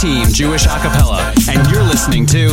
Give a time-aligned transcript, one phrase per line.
[0.00, 2.48] Team Jewish Acapella, and you're listening to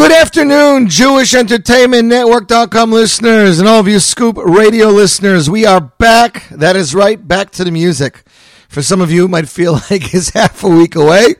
[0.00, 5.50] Good afternoon, Jewish Entertainment Network.com listeners and all of you Scoop Radio listeners.
[5.50, 6.48] We are back.
[6.48, 8.22] That is right, back to the music.
[8.70, 11.34] For some of you, it might feel like it's half a week away.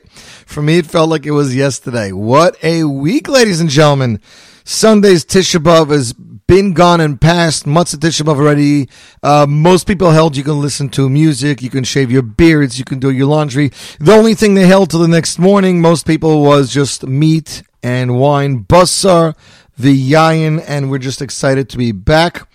[0.44, 2.12] For me, it felt like it was yesterday.
[2.12, 4.20] What a week, ladies and gentlemen.
[4.62, 6.12] Sunday's Tisha B'Av has
[6.50, 7.64] been gone and past.
[7.64, 8.88] Motzei Tisha B'Av already.
[9.22, 12.84] Uh, most people held you can listen to music, you can shave your beards, you
[12.84, 13.70] can do your laundry.
[14.00, 18.18] The only thing they held till the next morning, most people, was just meat and
[18.18, 18.64] wine.
[18.64, 19.36] Basar,
[19.78, 22.48] the yayin, and we're just excited to be back.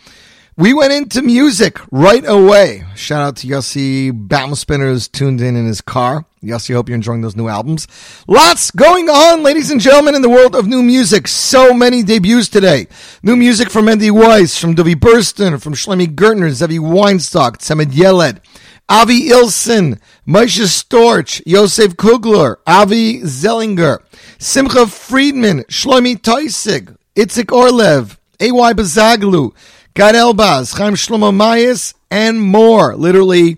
[0.57, 2.83] We went into music right away.
[2.95, 6.25] Shout out to Yossi Battle Spinners tuned in in his car.
[6.45, 7.87] Yossi, hope you're enjoying those new albums.
[8.27, 11.27] Lots going on, ladies and gentlemen, in the world of new music.
[11.27, 12.87] So many debuts today.
[13.23, 18.41] New music from Mendy Weiss, from Dovi Burston, from Shlomi Gertner, Zevi Weinstock, Tzemed Yeled,
[18.87, 23.99] Avi Ilson, Moshe Storch, Yosef Kugler, Avi Zellinger,
[24.37, 28.73] Simcha Friedman, Shlomi Toisig, Itzik Orlev, A.Y.
[28.73, 29.55] Bazaglu,
[29.95, 32.95] Gad Elbaz, Chaim Shlomo Mayas, and more.
[32.95, 33.57] Literally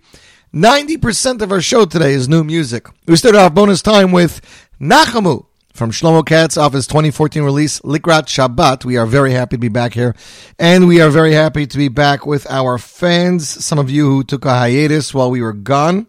[0.54, 2.88] 90% of our show today is new music.
[3.06, 4.40] We started off bonus time with
[4.80, 8.86] Nachamu from Shlomo Katz off his 2014 release, Likrat Shabbat.
[8.86, 10.16] We are very happy to be back here.
[10.58, 13.48] And we are very happy to be back with our fans.
[13.48, 16.08] Some of you who took a hiatus while we were gone.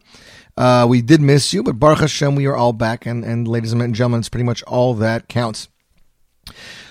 [0.56, 3.06] Uh, we did miss you, but Baruch Hashem, we are all back.
[3.06, 5.68] And, and ladies and gentlemen, it's pretty much all that counts.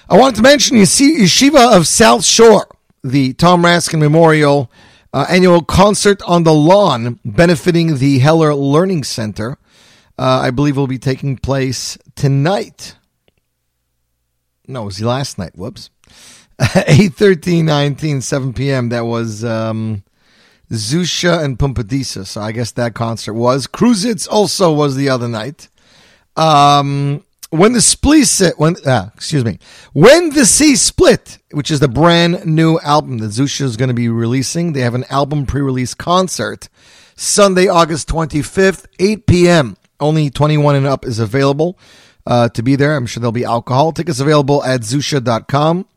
[0.09, 2.67] I wanted to mention Yeshiva of South Shore,
[3.05, 4.69] the Tom Raskin Memorial
[5.17, 9.57] uh, annual concert on the lawn benefiting the Heller Learning Center.
[10.15, 12.95] Uh, I believe will be taking place tonight.
[14.67, 15.55] No, it was last night.
[15.55, 15.89] Whoops.
[16.87, 18.89] 8, 13, 19, 7 p.m.
[18.89, 20.03] That was um,
[20.69, 22.23] Zusha and Pumpadisa.
[22.27, 23.65] So I guess that concert was.
[23.65, 25.67] Cruzitz also was the other night.
[26.35, 29.59] Um, when the split when uh, excuse me.
[29.93, 33.93] When the sea split which is the brand new album that zusha is going to
[33.93, 36.69] be releasing they have an album pre-release concert
[37.15, 41.77] sunday august 25th 8 p.m only 21 and up is available
[42.25, 42.95] uh, to be there.
[42.95, 43.91] I'm sure there'll be alcohol.
[43.91, 45.87] Tickets available at zusha.com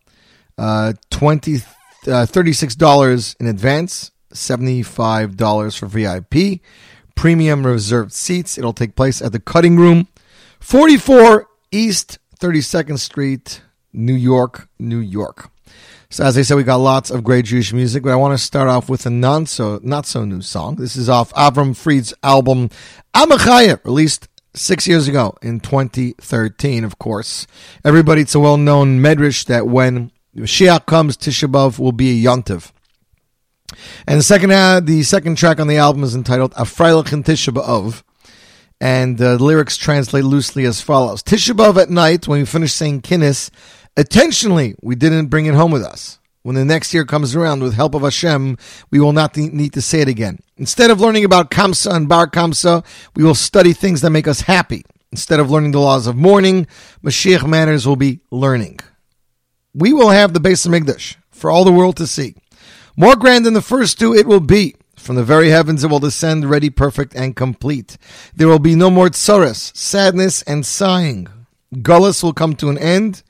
[0.56, 1.58] uh, 20 uh,
[2.06, 6.60] $36 in advance $75 for vip
[7.14, 8.56] premium reserved seats.
[8.56, 10.08] It'll take place at the cutting room
[10.60, 13.62] 44 East 32nd Street,
[13.92, 15.50] New York, New York.
[16.10, 18.44] So as I said, we got lots of great Jewish music, but I want to
[18.44, 20.76] start off with a non so not so new song.
[20.76, 22.68] This is off Avram Fried's album
[23.14, 26.84] Amachaya, released six years ago in 2013.
[26.84, 27.46] Of course,
[27.84, 32.72] everybody, it's a well-known medrash that when Mashiach comes, Tisha B'av will be a yontiv.
[34.06, 37.54] And the second, uh, the second track on the album is entitled Afreilich and Tisha
[37.54, 38.02] B'av
[38.80, 42.72] and uh, the lyrics translate loosely as follows: Tisha B'av at night, when we finish
[42.72, 43.50] saying Kinnis,
[43.96, 46.18] intentionally we didn't bring it home with us.
[46.42, 48.56] When the next year comes around, with help of Hashem,
[48.90, 50.38] we will not need to say it again.
[50.56, 52.82] Instead of learning about Kamsa and Bar Kamsa,
[53.14, 54.82] we will study things that make us happy.
[55.12, 56.66] Instead of learning the laws of mourning,
[57.04, 58.78] Mashiach manners will be learning.
[59.74, 62.36] We will have the Beis Hamikdash for all the world to see.
[62.96, 64.76] More grand than the first two, it will be.
[65.00, 67.96] From the very heavens it will descend, ready, perfect, and complete.
[68.36, 71.26] There will be no more tsaras, sadness, and sighing.
[71.74, 73.22] Gullus will come to an end,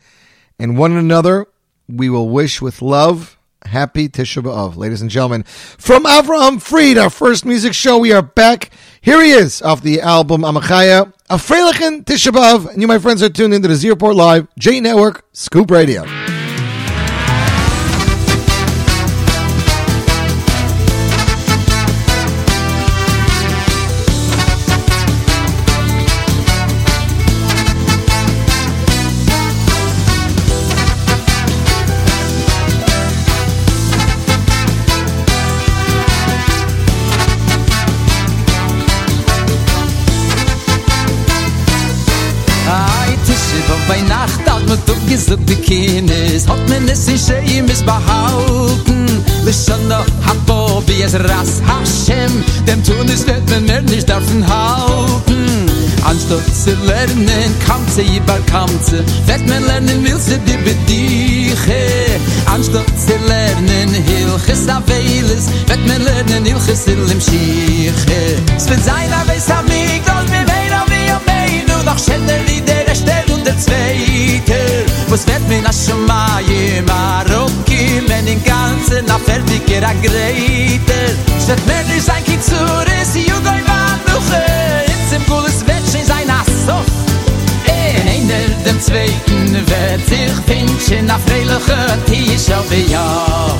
[0.58, 1.46] and one another
[1.88, 3.38] we will wish with love.
[3.64, 5.44] Happy Tisha B'Av, ladies and gentlemen.
[5.44, 8.70] From Avraham Fried, our first music show, we are back.
[9.00, 13.22] Here he is off the album Amachaya, a Freilichen Tisha B'Av, and you, my friends,
[13.22, 16.04] are tuned into the Z Report Live, J Network, Scoop Radio.
[45.24, 49.06] Gesagt, die Kines, hat man es in Scheim es behalten.
[49.44, 52.32] Lishana habo, wie es ras Hashem,
[52.66, 55.66] dem tun es wird man mehr nicht davon halten.
[56.04, 61.82] Anstatt zu lernen, kamze ibar kamze, wird man lernen, will sie die bediche.
[62.46, 68.22] Anstatt zu lernen, hilches aveles, wird man lernen, hilches illim schiche.
[68.56, 72.40] Es wird sein, aber es hat mich, dass wir weiter wie am Beinu, noch schänder
[72.46, 74.89] wie der erste und der zweite.
[75.10, 77.24] was wird mir nach schon mal immer
[77.68, 81.00] men wenn den ganze nach fertig er greite
[81.38, 82.54] seit mir is ein kind zu
[83.02, 86.76] ist you go back no hey it's im cooles wird sein asso so
[87.66, 93.56] in eh, einer dem zweiten wird sich finden nach freilige die so wie ja.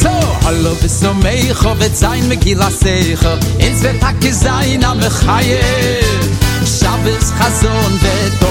[0.00, 0.10] So
[0.46, 3.20] hallo bis so mei hob sein mit gilasech
[3.58, 8.00] ins wird tag sein am heil Shabbos Chazon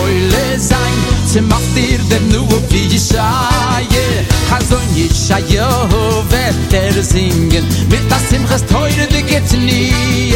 [0.03, 0.79] Eule sein.
[1.25, 5.67] Ze macht dir den nu wie Yeshaye Chazon Yeshayo
[6.29, 7.65] wird er singen.
[7.89, 10.35] Mit das Simchas teure de Getnie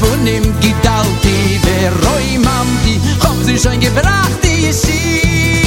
[0.00, 3.00] Von ihm Gidalti Wer roi mamdi?
[3.22, 5.62] Hab sie schon gebracht die Yeshie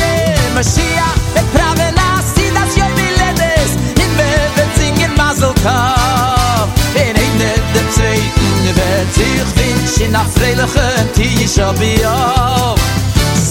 [0.55, 6.67] Mashiach et prave nasi das In wird singen Mazel Tov.
[6.95, 9.58] In eine der Zweiten wird sich
[9.91, 10.75] Ich bin nach טיש
[11.17, 12.05] die ich hab ich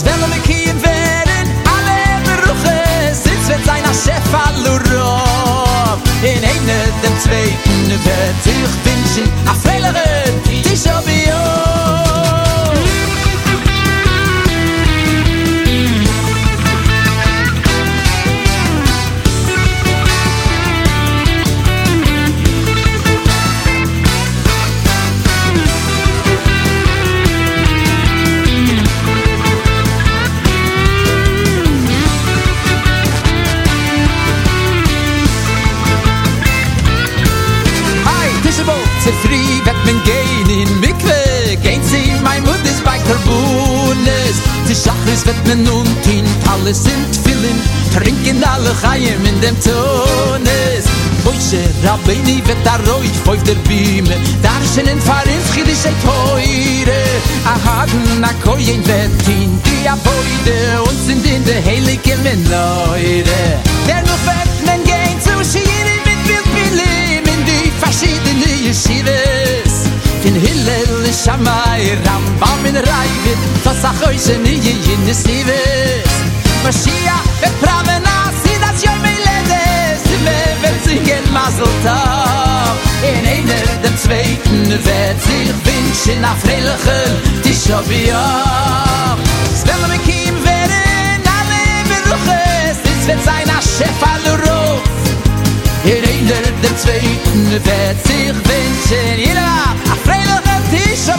[0.04, 5.98] werden Kien werden, alle Erdbeeruche, sind's wird sein als Chef Allurov.
[6.22, 11.77] In einer, dem zweiten, wird ich wünschen, nach Freilöchen, die ich.
[44.68, 47.58] Die Schachris wird men und in alle sind Filin
[47.96, 50.84] Trinken alle Chaim in dem Tones
[51.24, 54.14] Moishe Rabbeini wird da roig Fäuf der Bime.
[54.42, 57.00] Darschen in Farins Chidische Teure.
[57.46, 63.24] A Hagen a Koyen wird in die Aboide Und sind in der Heilige Menneure
[63.86, 69.37] Der noch wird men gehen zu Schiri mit Bildpilim in die verschiedene Yeshivas
[70.28, 70.94] in hillel
[71.24, 73.32] shamay ram bam in raide
[73.64, 75.60] das sag khoyse ni ye in de sive
[76.64, 79.64] mashia vet pravena si das yo me lede
[80.04, 81.98] si me vet sich gen mazel ta
[83.10, 87.00] in eine dem zweiten vet sich winch in a frelige
[87.44, 88.24] di shabia
[89.60, 94.88] stell me kim vet in a leve ruches is vet sein a shefal ruch
[95.94, 101.18] in der dem zweiten Welt sich wünschen in jeder rey de ti se.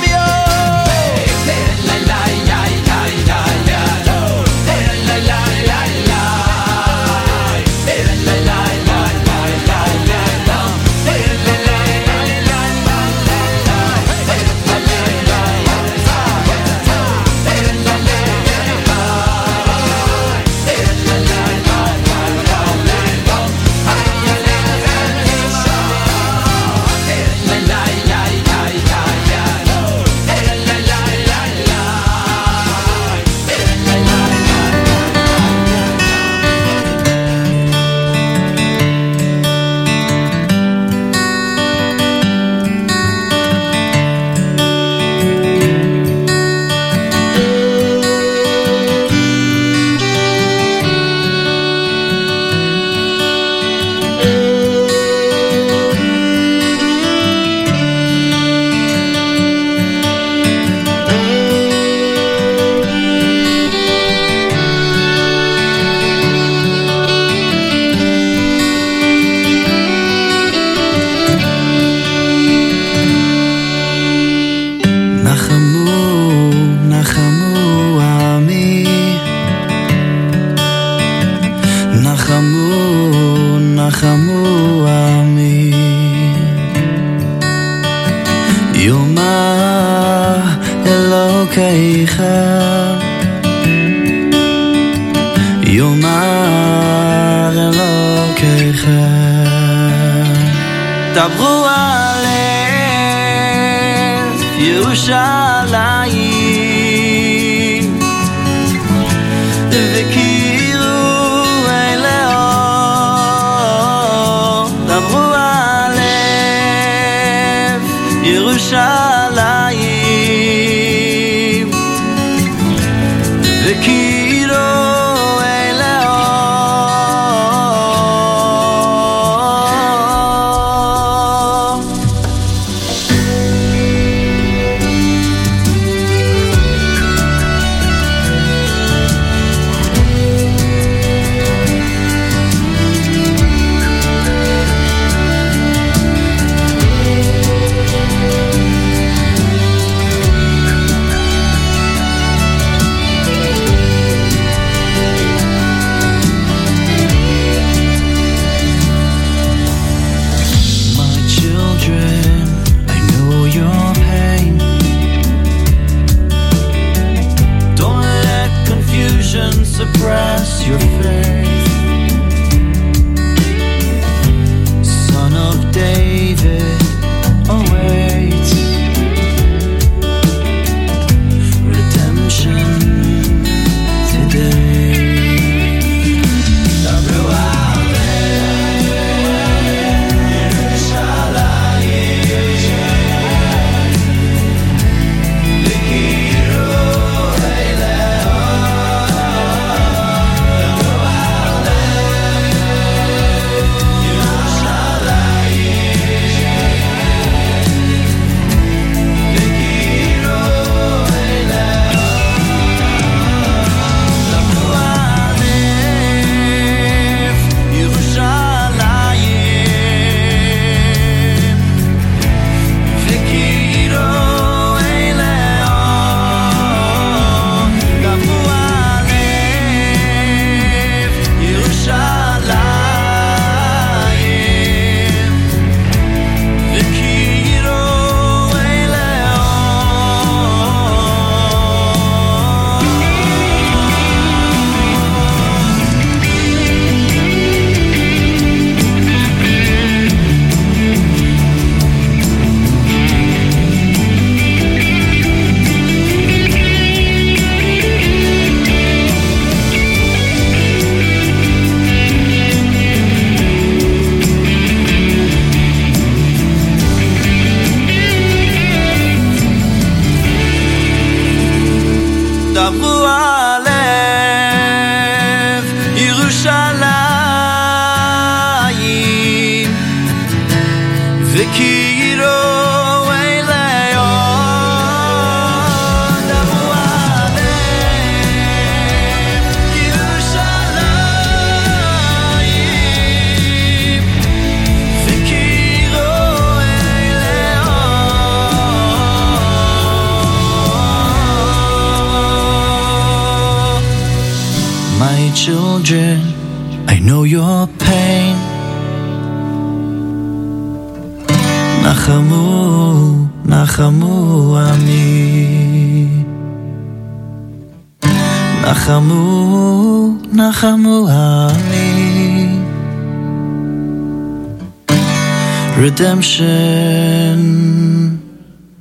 [326.20, 327.40] Redemption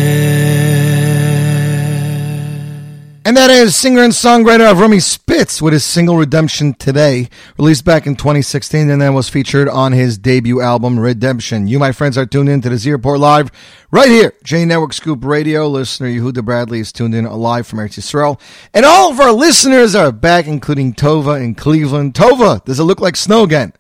[3.25, 8.09] And that is singer and songwriter Avrami Spitz with his single Redemption Today, released back
[8.09, 11.69] in 2016 and then was featured on his debut album Redemption.
[11.69, 13.53] You, my friends, are tuned in to the Z Report Live
[13.93, 14.35] right here.
[14.43, 15.69] J Network Scoop Radio.
[15.69, 18.41] Listener Yehuda Bradley is tuned in live from Eretz Yisrael.
[18.75, 22.15] And all of our listeners are back, including Tova in Cleveland.
[22.15, 23.75] Tova, does it look like snow again?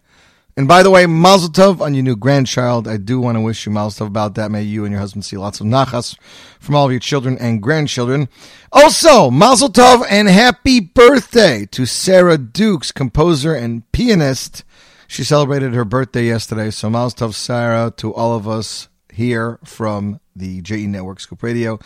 [0.56, 2.86] And by the way, Mazel Tov on your new grandchild.
[2.86, 4.52] I do want to wish you Mazel Tov about that.
[4.52, 6.16] May you and your husband see lots of nachas
[6.60, 8.28] from all of your children and grandchildren.
[8.70, 14.62] Also, Mazel Tov and happy birthday to Sarah Dukes, composer and pianist.
[15.08, 20.20] She celebrated her birthday yesterday, so Mazel Tov, Sarah, to all of us here from
[20.36, 21.80] the JE Network Scoop Radio.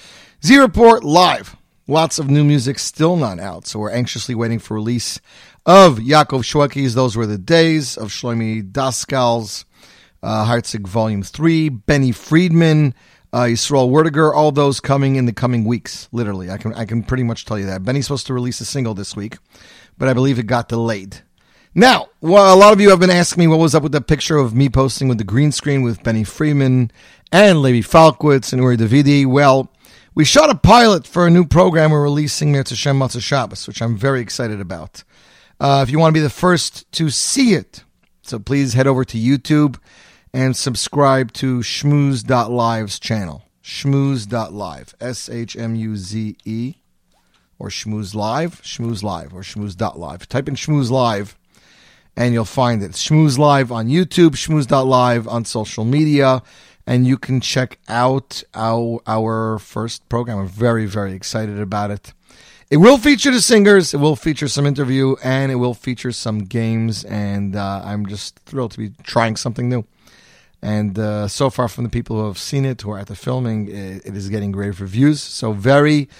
[0.44, 1.56] Z Report live.
[1.86, 5.20] Lots of new music still not out, so we're anxiously waiting for release
[5.68, 9.66] of Yaakov Shweki's Those Were the Days, of Shlomi Daskal's
[10.22, 12.94] uh, Herzig Volume 3, Benny Friedman,
[13.34, 16.50] uh, Yisrael Werdiger, all those coming in the coming weeks, literally.
[16.50, 17.84] I can, I can pretty much tell you that.
[17.84, 19.36] Benny's supposed to release a single this week,
[19.98, 21.18] but I believe it got delayed.
[21.74, 24.06] Now, well, a lot of you have been asking me what was up with that
[24.06, 26.90] picture of me posting with the green screen with Benny Friedman
[27.30, 29.26] and Levi Falkowitz and Uri Davidi.
[29.26, 29.70] Well,
[30.14, 33.82] we shot a pilot for a new program we're releasing Mirz Hashem Motzei Shabbos, which
[33.82, 35.04] I'm very excited about.
[35.60, 37.84] Uh, if you want to be the first to see it,
[38.22, 39.78] so please head over to YouTube
[40.32, 43.44] and subscribe to Shmuze.live's channel.
[43.62, 44.94] Shmuze.live.
[45.00, 46.74] S H M U Z E.
[47.58, 48.62] Or Shmuze Live.
[48.62, 49.34] Shmuze Live.
[49.34, 50.28] Or Shmuze.live.
[50.28, 51.36] Type in Shmuze Live
[52.18, 52.92] and you'll find it.
[52.92, 56.42] Shmuze Live on YouTube, Shmuze.live on social media,
[56.84, 60.38] and you can check out our, our first program.
[60.38, 62.12] I'm very, very excited about it.
[62.70, 66.40] It will feature the singers, it will feature some interview, and it will feature some
[66.40, 69.86] games, and uh, I'm just thrilled to be trying something new.
[70.60, 73.16] And uh, so far, from the people who have seen it, who are at the
[73.16, 75.22] filming, it, it is getting great reviews.
[75.22, 76.10] So, very,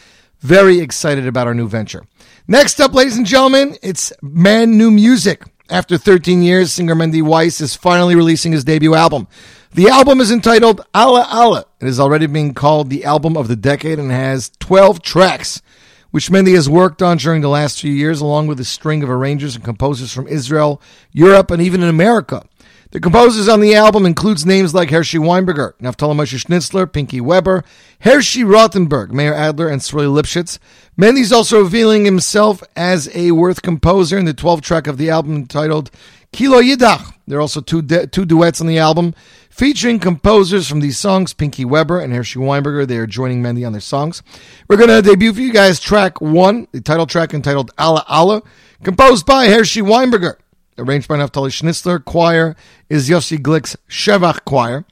[0.41, 2.07] very excited about our new venture.
[2.47, 5.43] Next up, ladies and gentlemen, it's Man New Music.
[5.69, 9.29] After 13 years, singer Mendy Weiss is finally releasing his debut album.
[9.75, 11.67] The album is entitled Allah Allah.
[11.79, 15.61] It is already being called the album of the decade and has 12 tracks,
[16.11, 19.11] which Mendy has worked on during the last few years, along with a string of
[19.11, 20.81] arrangers and composers from Israel,
[21.13, 22.45] Europe, and even in America.
[22.91, 27.63] The composers on the album includes names like Hershey Weinberger, Naftali Moshe Schnitzler, Pinky Weber,
[28.01, 30.59] Hershey Rothenberg, Meir Adler, and Sroy Lipschitz.
[30.99, 35.37] Mendy's also revealing himself as a worth composer in the 12 track of the album
[35.37, 35.91] entitled
[36.33, 37.13] Kilo Yidach.
[37.27, 39.15] There are also two, two duets on the album
[39.59, 42.87] featuring composers from these songs, Pinky Weber and Hershey Weinberger.
[42.87, 44.23] They are joining Mendy on their songs.
[44.69, 48.43] We're going to debut for you guys track one, the title track entitled Allah Allah,
[48.83, 50.37] composed by Hershey Weinberger
[50.79, 52.03] arranged by Naftali Schnitzler.
[52.05, 52.57] Choir
[52.89, 54.85] is Yossi Glick's Shevach Choir.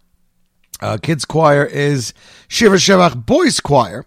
[0.80, 2.12] Uh, kids Choir is
[2.48, 4.04] Shiva Shevach Boys Choir.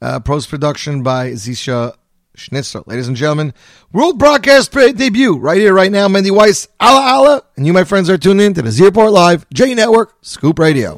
[0.00, 1.94] Uh, Post production by Zisha
[2.38, 2.86] Schnitzler.
[2.86, 3.52] Ladies and gentlemen,
[3.92, 6.08] world broadcast debut right here, right now.
[6.08, 7.42] Mendy Weiss, Allah Allah.
[7.56, 10.96] And you, my friends, are tuned in to the Z Live, J Network, Scoop Radio.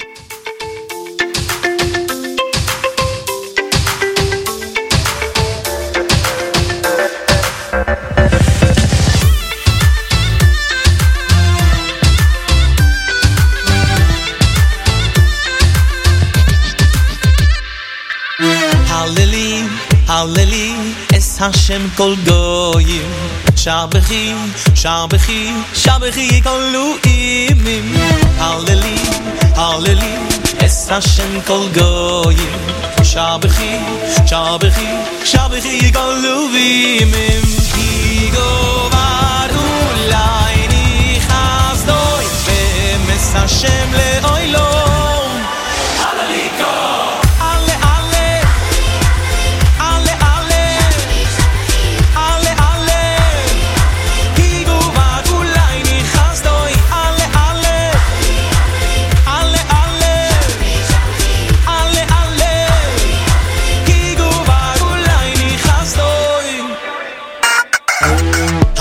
[18.90, 19.66] Halleli,
[20.06, 20.59] Halleli, es
[21.40, 23.12] Hashem kol goyim.
[23.62, 24.22] Shabechi,
[24.80, 25.38] Shabechi,
[25.82, 27.88] Shabechi kol lu'imim.
[28.42, 28.96] Halleli,
[29.60, 30.12] Halleli,
[30.60, 32.60] es Hashem kol goyim.
[33.12, 33.72] Shabechi,
[34.30, 34.88] Shabechi,
[35.32, 37.44] Shabechi kol lu'imim.
[37.72, 38.50] Higo
[38.94, 40.86] varulai ni
[41.26, 44.68] chazdoi, bemes Hashem le'oilom.
[44.88, 44.99] Ale,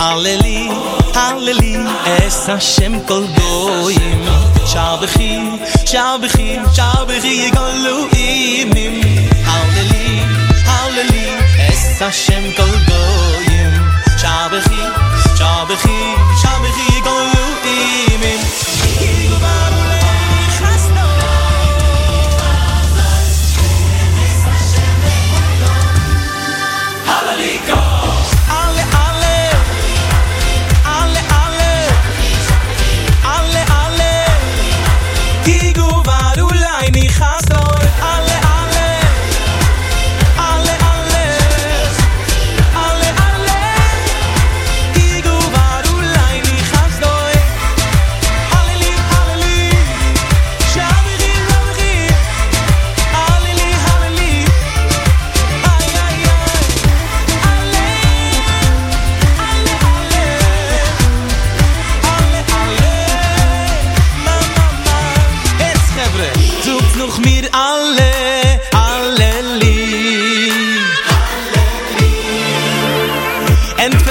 [0.10, 0.72] Halleli,
[1.14, 1.78] Halleli,
[2.26, 4.22] es Hashem kol goyim.
[4.66, 5.32] Shabbichi,
[5.86, 8.96] Shabbichi, Shabbichi yegalu imim.
[9.50, 10.08] Halleli,
[10.70, 11.26] Halleli,
[11.70, 13.74] es Hashem kol goyim.
[14.22, 14.82] Shabbichi,
[15.38, 16.00] Shabbichi,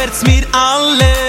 [0.09, 0.43] Herz mir
[0.97, 1.28] live.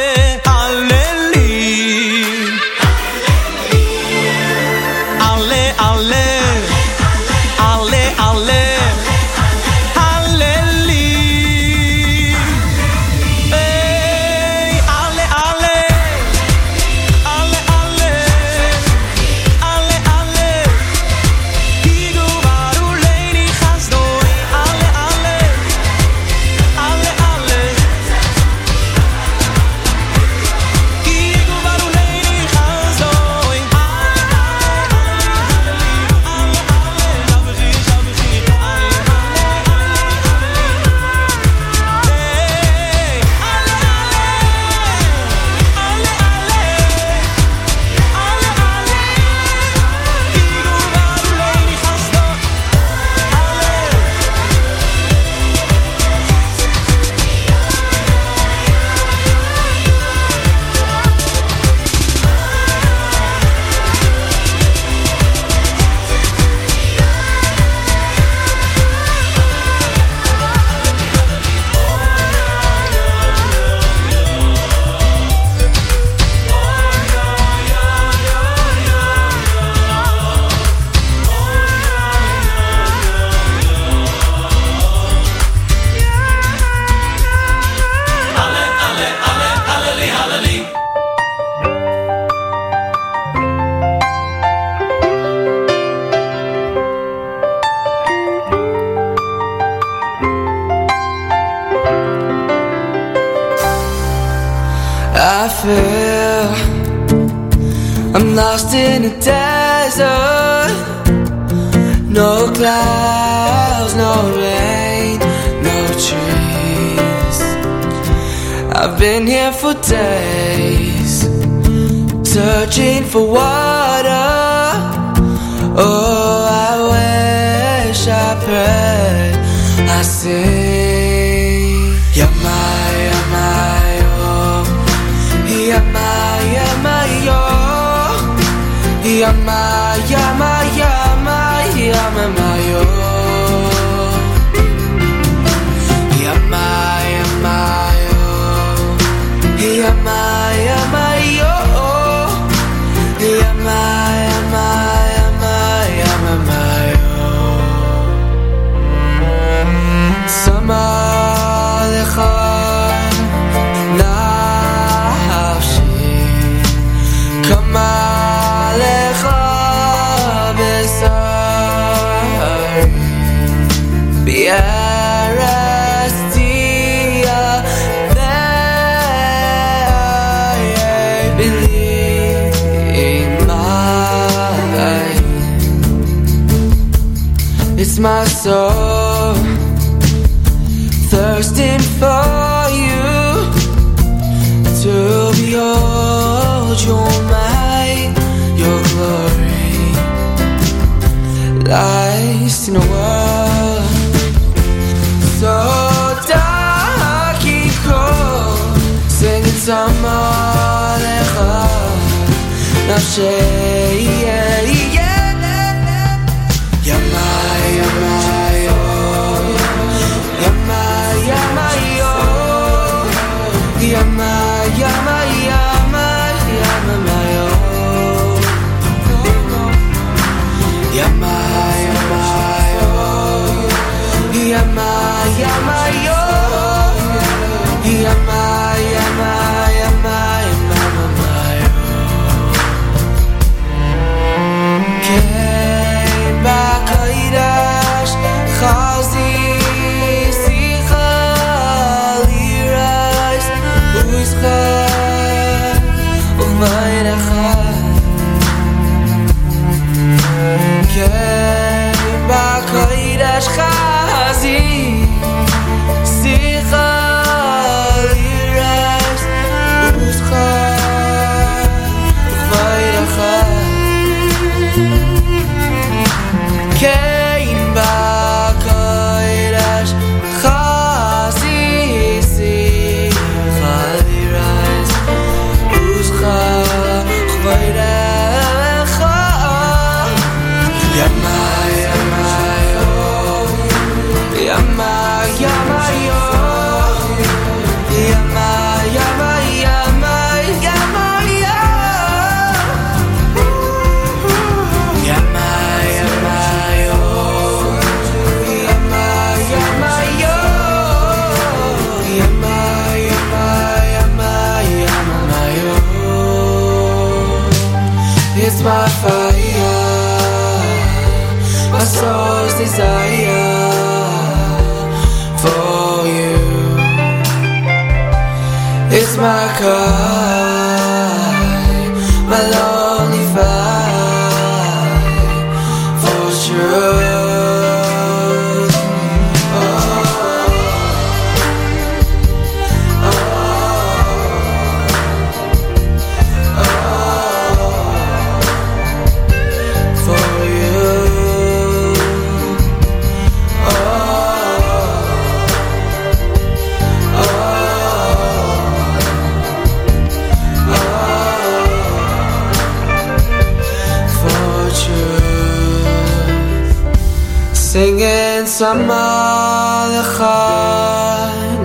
[368.60, 370.36] Samalecha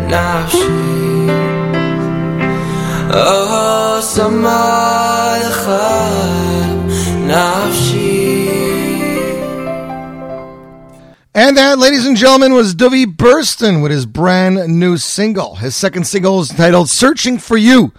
[0.07, 1.29] Nafshi.
[3.11, 4.39] Oh, Samalecha
[7.27, 8.47] Nafshi.
[11.35, 15.57] And that, ladies and gentlemen, was Dovey Burston with his brand new single.
[15.57, 17.93] His second single is titled Searching for You.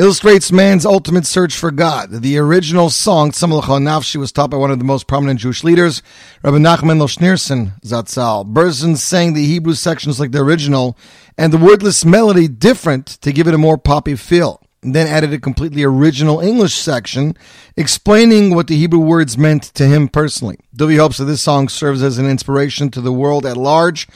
[0.00, 2.22] Illustrates man's ultimate search for God.
[2.22, 6.04] The original song, Tzamalacha Nafshi, was taught by one of the most prominent Jewish leaders,
[6.44, 8.46] Rabbi Nachman Loshneerson Zatzal.
[8.46, 10.96] Burston sang the Hebrew sections like the original,
[11.36, 14.62] and the wordless melody different to give it a more poppy feel.
[14.82, 17.36] Then added a completely original English section
[17.76, 20.60] explaining what the Hebrew words meant to him personally.
[20.76, 24.06] Dovey hopes that this song serves as an inspiration to the world at large,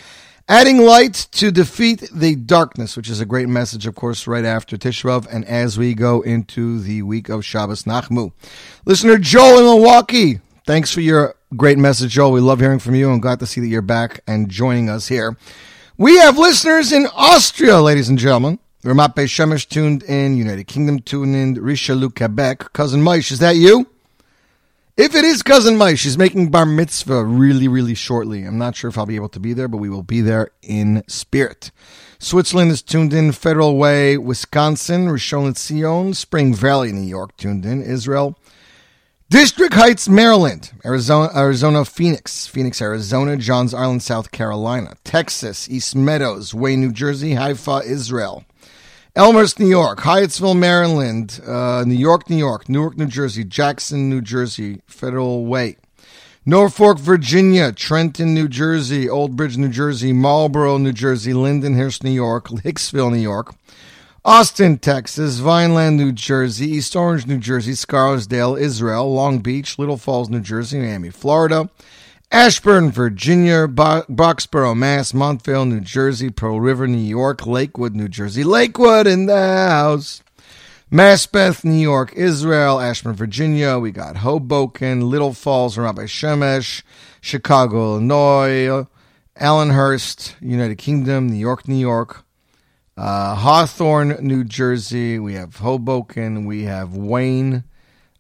[0.53, 4.77] adding light to defeat the darkness, which is a great message, of course, right after
[4.77, 8.33] Tisha B'Av and as we go into the week of Shabbos Nachmu.
[8.85, 12.33] Listener Joel in Milwaukee, thanks for your great message, Joel.
[12.33, 15.09] We love hearing from you and glad to see that you're back and joining us
[15.09, 15.39] here.
[15.97, 18.59] We have listeners in Austria, ladies and gentlemen.
[18.85, 22.75] Ramat Shemesh tuned in, United Kingdom tuned in, Richelieu, Quebec.
[22.75, 23.87] Cousin Maish, is that you?
[24.95, 28.45] If it is Cousin Mike, she's making bar mitzvah really, really shortly.
[28.45, 30.51] I'm not sure if I'll be able to be there, but we will be there
[30.61, 31.71] in spirit.
[32.19, 37.83] Switzerland is tuned in, Federal Way, Wisconsin, Rishon LeZion, Spring Valley, New York, tuned in,
[37.83, 38.39] Israel.
[39.31, 46.53] District Heights, Maryland, Arizona, Arizona, Phoenix, Phoenix, Arizona, Johns Island, South Carolina, Texas, East Meadows,
[46.53, 48.45] Wayne, New Jersey, Haifa, Israel,
[49.15, 54.23] Elmhurst, New York, Hyattsville, Maryland, uh, New York, New York, Newark, New Jersey, Jackson, New
[54.23, 55.77] Jersey, Federal Way,
[56.47, 62.49] Norfolk, Virginia, Trenton, New Jersey, Old Bridge, New Jersey, Marlboro, New Jersey, Lindenhurst, New York,
[62.49, 63.55] Hicksville, New York,
[64.25, 70.31] Austin, Texas, Vineland, New Jersey, East Orange, New Jersey, Scarsdale, Israel, Long Beach, Little Falls,
[70.31, 71.69] New Jersey, Miami, Florida,
[72.33, 78.43] Ashburn, Virginia, Bo- Boxborough, Mass, Montvale, New Jersey, Pearl River, New York, Lakewood, New Jersey,
[78.43, 80.23] Lakewood in the house.
[80.91, 83.79] Maspeth, New York, Israel, Ashburn, Virginia.
[83.79, 86.83] We got Hoboken, Little Falls, Rabbi Shemesh,
[87.21, 88.87] Chicago, Illinois,
[89.39, 92.25] Allenhurst, United Kingdom, New York, New York,
[92.97, 95.19] uh, Hawthorne, New Jersey.
[95.19, 96.47] We have Hoboken.
[96.47, 97.65] We have Wayne,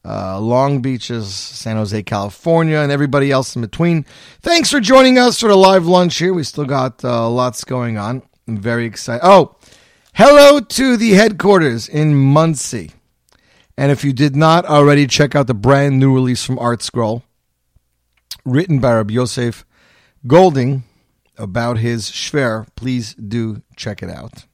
[0.05, 4.05] uh, Long Beaches, San Jose, California, and everybody else in between.
[4.41, 6.35] Thanks for joining us for the live lunch here.
[6.35, 8.23] We still got uh, lots going on.
[8.49, 9.25] I'm very excited.
[9.25, 9.57] Oh,
[10.15, 12.93] hello to the headquarters in Monsey.
[13.77, 17.23] And if you did not already, check out the brand new release from ArtScroll,
[18.45, 19.65] written by Rabbi Yosef
[20.27, 20.85] Golding
[21.38, 22.67] about his Shver.
[22.77, 24.45] Please do check it out.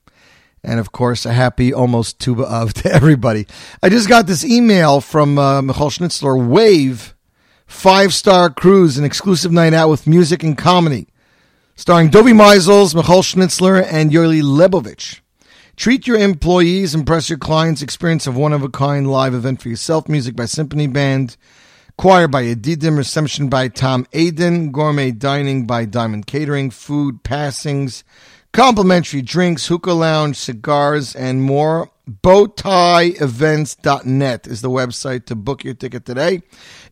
[0.63, 3.47] And of course, a happy almost Tu B'Av to everybody.
[3.83, 7.15] I just got this email from uh, Michoel Schnitzler Wave,
[7.67, 11.09] five star cruise, an exclusive night out with music and comedy,
[11.77, 15.21] starring Dovey Meisels, Michoel Schnitzler, and Yoli Lebovich.
[15.79, 19.69] Treat your employees, impress your clients, experience a one of a kind live event for
[19.69, 20.09] yourself.
[20.09, 21.37] Music by Symphony Band,
[21.97, 28.03] choir by Yedidim, reception by Tom Aiden, gourmet dining by Diamond Catering, food passings,
[28.53, 31.91] complimentary drinks, hookah lounge, cigars, and more.
[32.09, 36.41] Bowtieevents.net is the website to book your ticket today.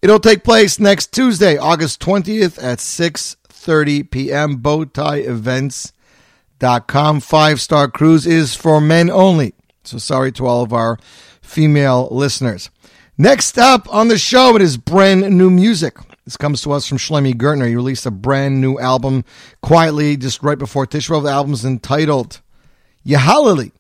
[0.03, 4.59] It'll take place next Tuesday, August 20th at 6:30 p.m.
[4.59, 7.21] Bowtieevents.com.
[7.21, 9.55] Five star cruise is for men only.
[9.85, 10.99] So sorry to all of our
[11.41, 12.71] female listeners.
[13.17, 15.97] Next up on the show, it is brand new music.
[16.27, 17.69] This comes to us from Shlomi Gertner.
[17.69, 19.25] He released a brand new album
[19.63, 21.23] quietly just right before Tisha B'Av.
[21.23, 22.41] The album's entitled
[23.07, 23.71] Yahalili.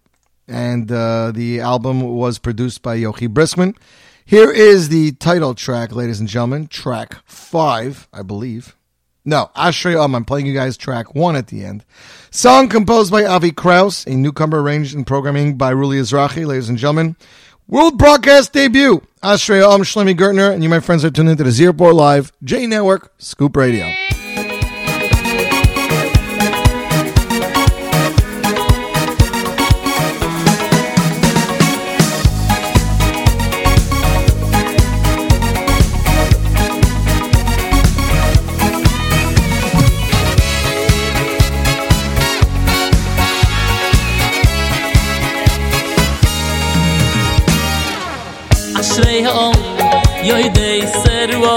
[0.46, 3.76] And uh, the album was produced by Yochi Briskman.
[4.24, 6.68] Here is the title track, ladies and gentlemen.
[6.68, 8.76] Track five, I believe.
[9.24, 10.14] No, Ashrei Om.
[10.14, 11.84] I'm playing you guys track one at the end.
[12.30, 16.78] Song composed by Avi Kraus, a newcomer arranged and programming by Ruli Izrahi, ladies and
[16.78, 17.16] gentlemen.
[17.68, 19.02] World broadcast debut.
[19.24, 22.64] Asrael, I'm Shlomi Gertner, and you, my friends, are tuned into the Zierpor Live, J
[22.64, 23.92] Network, Scoop Radio.
[49.24, 49.52] ho
[50.22, 51.54] yoy de servo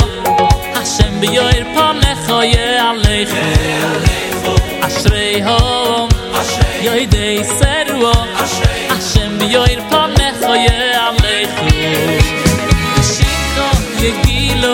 [0.76, 3.34] hashem bi yoir pa me khoye alekh
[4.88, 6.10] ashrei hom
[6.86, 8.14] yoy de servo
[8.91, 11.57] hashem bi yoir pa me khoye alekh
[13.12, 13.68] shikho
[14.03, 14.74] yegilo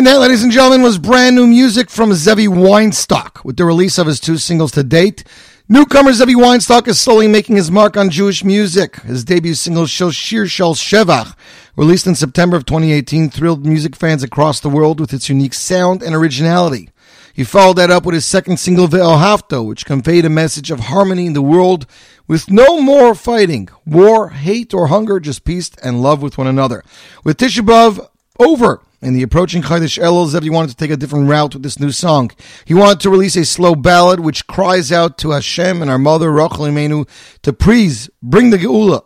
[0.00, 3.98] And that, ladies and gentlemen, was brand new music from Zevi Weinstock with the release
[3.98, 5.24] of his two singles to date.
[5.68, 8.96] Newcomer Zevi Weinstock is slowly making his mark on Jewish music.
[9.02, 11.36] His debut single, Shel Shir Shel Shevach,
[11.76, 16.02] released in September of 2018, thrilled music fans across the world with its unique sound
[16.02, 16.88] and originality.
[17.34, 21.26] He followed that up with his second single, Ve'ahavta, which conveyed a message of harmony
[21.26, 21.84] in the world
[22.26, 26.82] with no more fighting, war, hate, or hunger, just peace and love with one another.
[27.22, 31.28] With Tisha B'Av over in the approaching Chodesh Elul, Zevi wanted to take a different
[31.28, 32.30] route with this new song.
[32.64, 36.30] He wanted to release a slow ballad which cries out to Hashem and our mother,
[36.30, 37.08] Rachel Imenu,
[37.42, 39.02] to please bring the Geula.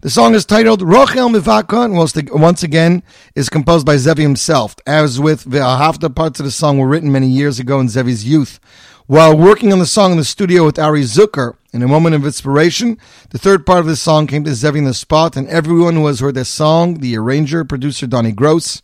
[0.00, 3.02] The song is titled Rochel Mivaka and once- again
[3.34, 4.76] is composed by Zevi himself.
[4.86, 8.60] As with Ve'ahavta, parts of the song were written many years ago in Zevi's youth.
[9.06, 12.24] While working on the song in the studio with Ari Zucker, in a moment of
[12.24, 12.96] inspiration,
[13.30, 16.06] the third part of the song came to Zevi in the spot, and everyone who
[16.06, 18.80] has heard this song, the arranger, producer Donnie Gross,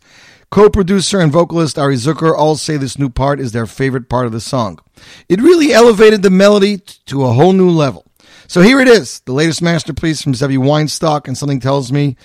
[0.51, 4.33] co-producer and vocalist Ari Zucker, all say this new part is their favorite part of
[4.33, 4.79] the song.
[5.27, 8.05] It really elevated the melody to a whole new level.
[8.47, 12.17] So here it is, the latest masterpiece from Zevi Weinstock, and something tells me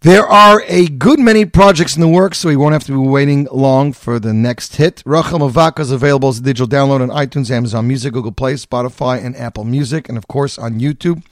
[0.00, 3.08] There are a good many projects in the works, so we won't have to be
[3.08, 5.00] waiting long for the next hit.
[5.06, 9.24] Rachel Mavaka is available as a digital download on iTunes, Amazon Music, Google Play, Spotify,
[9.24, 11.22] and Apple Music, and of course on YouTube.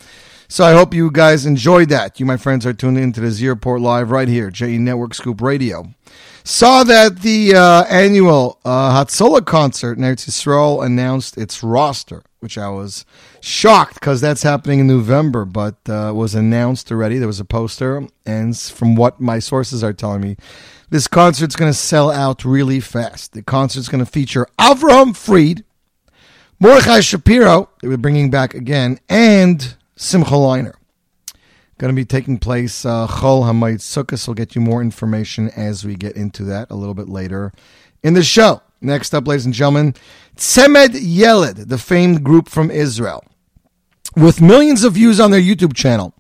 [0.52, 2.18] So I hope you guys enjoyed that.
[2.18, 5.40] You, my friends, are tuned into the Zero Port Live right here, JE Network Scoop
[5.40, 5.94] Radio.
[6.42, 12.68] Saw that the uh, annual uh, Hatzola concert in Eretz announced its roster, which I
[12.68, 13.04] was
[13.40, 17.18] shocked because that's happening in November, but uh, was announced already.
[17.18, 20.36] There was a poster, and from what my sources are telling me,
[20.88, 23.34] this concert's going to sell out really fast.
[23.34, 25.62] The concert's going to feature Avraham Fried,
[26.58, 30.72] Mordechai Shapiro, they were bringing back again, and Simcha Leiner.
[31.76, 34.26] Going to be taking place uh, Chol Hamoed Sukkot.
[34.26, 37.52] We'll get you more information as we get into that a little bit later
[38.02, 38.62] in the show.
[38.80, 39.94] Next up, ladies and gentlemen,
[40.36, 43.22] Tzemed Yeled, the famed group from Israel.
[44.16, 46.14] With millions of views on their YouTube channel,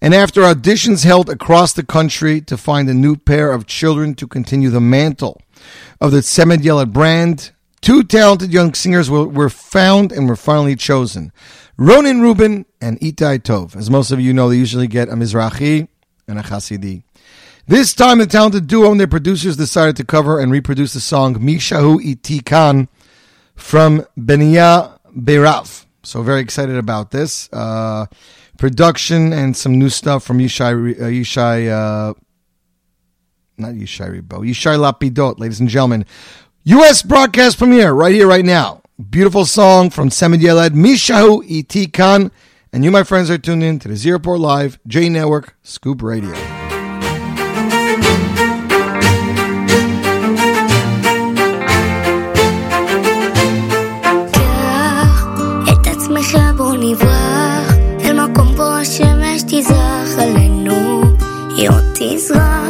[0.00, 4.28] and after auditions held across the country to find a new pair of children to
[4.28, 5.42] continue the mantle
[6.00, 10.76] of the Tzemed Yeled brand, two talented young singers were, were found and were finally
[10.76, 11.32] chosen.
[11.76, 13.76] Ronin Rubin and Itai Tov.
[13.76, 15.88] As most of you know, they usually get a Mizrahi
[16.28, 17.02] and a Hasidi.
[17.66, 21.36] This time, the talented duo and their producers decided to cover and reproduce the song
[21.36, 22.88] Mishahu Iti Kan
[23.54, 25.86] from Benia Beiraf.
[26.02, 27.48] So very excited about this.
[27.52, 28.06] Uh,
[28.58, 32.14] production and some new stuff from Yishai, uh, Yishai uh,
[33.56, 36.04] not Yishai Ribo, Yishai Lapidot, ladies and gentlemen.
[36.64, 37.02] U.S.
[37.02, 38.82] broadcast premiere right here, right now.
[38.94, 42.30] Beautiful song from Yeled, Mishahu Iti Kan.
[42.72, 46.00] And you, my friends, are tuned in to the Zero Port Live, J Network, Scoop
[46.00, 46.32] Radio.
[61.94, 62.63] קח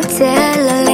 [0.00, 0.87] 不了。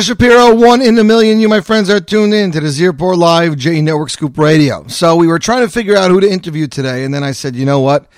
[0.00, 1.38] Shapiro, one in a million.
[1.38, 4.86] You, my friends, are tuned in to the Zirpor Live J Network Scoop Radio.
[4.88, 7.54] So we were trying to figure out who to interview today, and then I said,
[7.54, 8.08] you know what?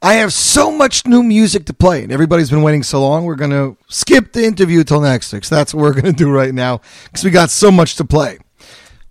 [0.00, 3.24] I have so much new music to play, and everybody's been waiting so long.
[3.24, 5.44] We're going to skip the interview till next week.
[5.44, 8.04] So that's what we're going to do right now because we got so much to
[8.04, 8.38] play.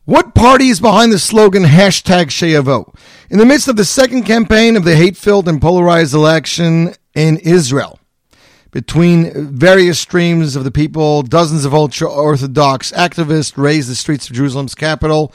[0.06, 2.96] What party is behind the slogan hashtag Sheyavo?
[3.30, 7.38] In the midst of the second campaign of the hate filled and polarized election in
[7.38, 7.95] Israel,
[8.76, 14.36] between various streams of the people, dozens of ultra Orthodox activists raised the streets of
[14.36, 15.32] Jerusalem's capital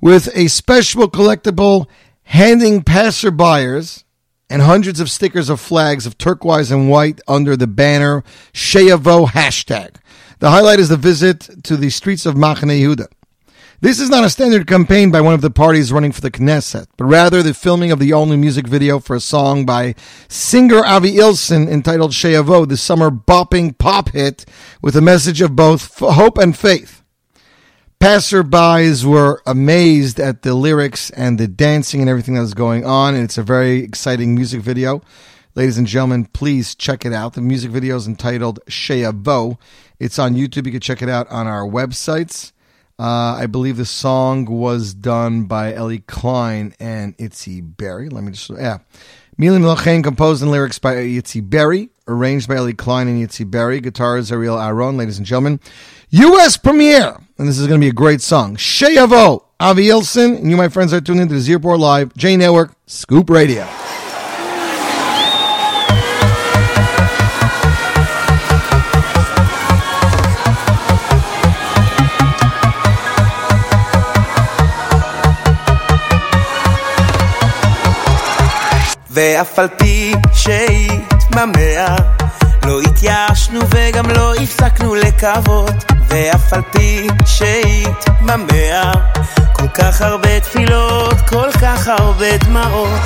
[0.00, 1.86] with a special collectible
[2.22, 4.04] handing passerbyers
[4.48, 8.24] and hundreds of stickers of flags of turquoise and white under the banner
[8.54, 9.96] Sheavo hashtag.
[10.38, 13.08] The highlight is the visit to the streets of Machane Yehuda.
[13.80, 16.88] This is not a standard campaign by one of the parties running for the Knesset,
[16.96, 19.94] but rather the filming of the all-new music video for a song by
[20.26, 24.44] singer Avi Ilson entitled Sheavo, the summer bopping pop hit
[24.82, 27.04] with a message of both hope and faith.
[28.00, 33.14] Passerbys were amazed at the lyrics and the dancing and everything that was going on,
[33.14, 35.02] and it's a very exciting music video.
[35.54, 37.34] Ladies and gentlemen, please check it out.
[37.34, 39.56] The music video is entitled Sheavo.
[40.00, 40.66] It's on YouTube.
[40.66, 42.50] You can check it out on our websites.
[42.98, 48.08] Uh, I believe the song was done by Ellie Klein and Itzy Berry.
[48.08, 48.78] Let me just, yeah.
[49.38, 53.80] Milim Lachain composed and lyrics by Yitzi Berry, arranged by Ellie Klein and Yitzi Berry,
[53.80, 55.60] guitars Ariel Aron, ladies and gentlemen.
[56.10, 56.56] U.S.
[56.56, 58.56] premiere, and this is going to be a great song.
[58.56, 63.30] Sheyavo, Avi Ilson, and you, my friends, are tuned into the Live, J Network, Scoop
[63.30, 63.68] Radio.
[79.18, 81.96] ואף על פי שהתממע
[82.66, 85.74] לא התייאשנו וגם לא הפסקנו לקוות.
[86.08, 88.92] ואף על פי שהתממע
[89.52, 93.00] כל כך הרבה תפילות, כל כך הרבה דמעות.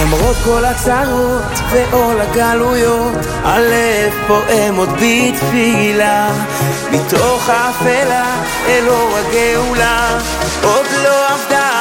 [0.00, 6.30] למרות כל הצרות ועול הגלויות הלב פועם עוד בתפילה.
[6.90, 8.24] מתוך האפלה
[8.66, 10.18] אל אור הגאולה
[10.62, 11.75] עוד לא עבדה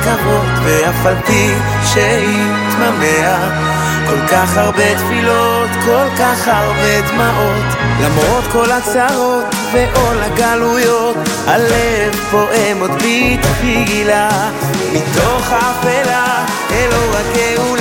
[0.00, 1.48] לקוות ואף על פי
[1.84, 3.48] שהתממע
[4.06, 12.80] כל כך הרבה תפילות, כל כך הרבה דמעות למרות כל הצרות ועול הגלויות הלב פועם
[12.80, 14.28] עוד בתפילה
[14.92, 17.79] מתוך האפלה אל אור הגאולה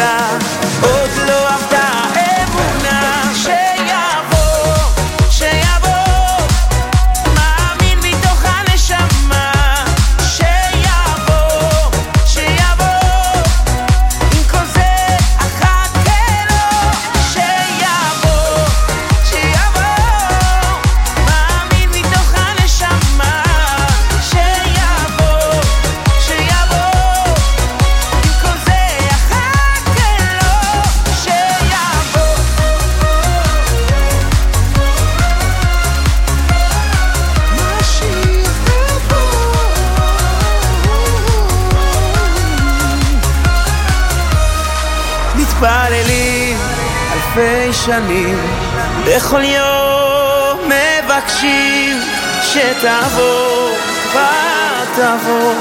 [47.86, 48.38] שנים,
[49.06, 51.98] בכל יום מבקשים
[52.44, 53.70] שתבוא
[54.10, 55.54] ותבוא,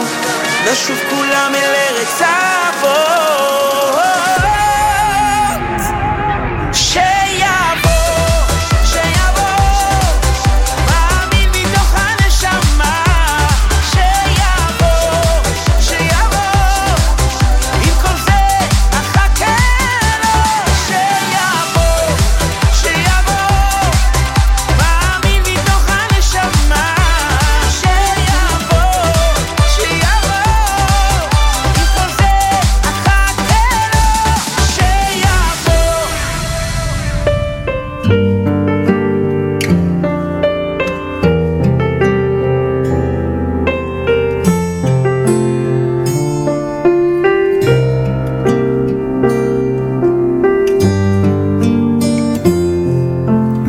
[0.73, 3.38] נשוב כולם אל ארץ אבות.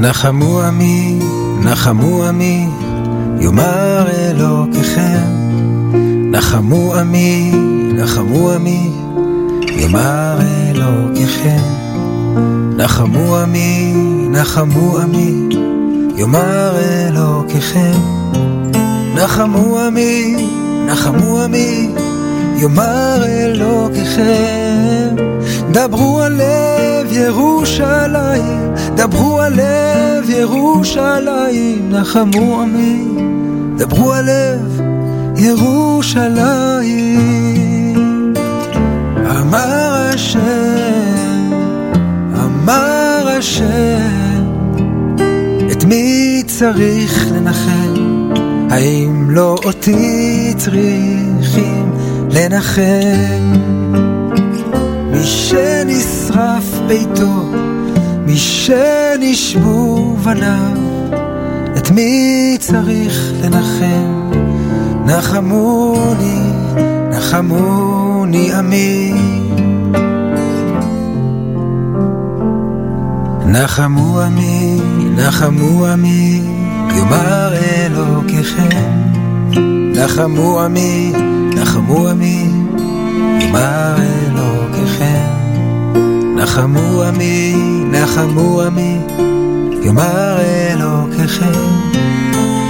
[0.09, 1.19] נחמו עמי,
[1.59, 2.67] נחמו עמי,
[3.39, 5.21] יאמר אלוקיכם.
[6.31, 7.51] נחמו עמי,
[7.93, 8.91] נחמו עמי,
[9.67, 11.61] יאמר אלוקיכם.
[12.77, 13.93] נחמו עמי,
[14.29, 15.49] נחמו עמי,
[16.17, 17.99] יאמר אלוקיכם.
[19.15, 20.47] נחמו עמי,
[20.87, 21.89] נחמו עמי,
[22.57, 25.15] יאמר אלוקיכם.
[25.71, 33.05] דברו על לב ירושלים, דברו על לב ירושלים, נחמו עמי,
[33.77, 34.81] דברו על לב
[35.37, 36.83] ירושלים.
[39.29, 41.51] אמר השם,
[42.33, 44.45] אמר השם,
[45.71, 47.93] את מי צריך לנחם?
[48.69, 51.91] האם לא אותי צריכים
[52.31, 53.53] לנחם?
[55.11, 57.58] מי שנשרף ביתו,
[58.29, 60.77] מי שנשבו בניו,
[61.77, 64.29] את מי צריך לנחם?
[65.05, 66.39] נחמוני,
[67.09, 69.13] נחמוני עמי.
[73.45, 74.79] נחמו עמי,
[75.15, 76.41] נחמו עמי,
[76.97, 78.91] יאמר אלוקיכם.
[79.95, 81.13] נחמו עמי,
[81.55, 82.49] נחמו עמי,
[83.41, 85.39] יאמר אלוקיכם.
[86.35, 88.97] נחמו עמי, נחמו עמי,
[89.83, 91.69] יאמר אלוקיכם.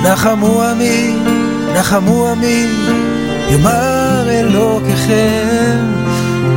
[0.03, 1.15] נחמו עמי,
[1.75, 2.65] נחמו עמי,
[3.49, 5.85] יאמר אלוקיכם.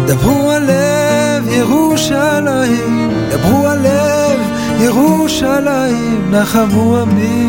[0.06, 4.40] דברו על לב ירושלים, דברו על לב
[4.80, 7.46] ירושלים, נחמו עמי,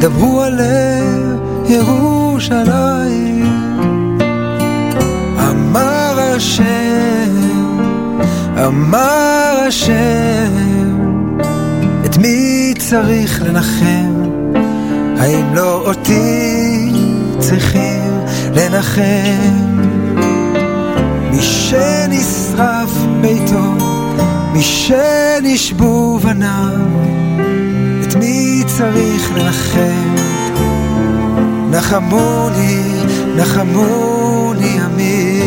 [0.00, 3.44] דברו על לב ירושלים.
[5.50, 6.93] אמר השם,
[8.58, 10.52] אמר השם,
[12.04, 14.22] את מי צריך לנחם?
[15.18, 16.92] האם לא אותי
[17.38, 18.10] צריכים
[18.54, 19.64] לנחם?
[21.30, 22.90] מי שנשרף
[23.20, 23.74] ביתו,
[24.52, 26.80] מי שנשבו בניו,
[28.02, 30.14] את מי צריך לנחם?
[31.70, 32.82] נחמוני,
[33.36, 35.40] נחמוני עמי.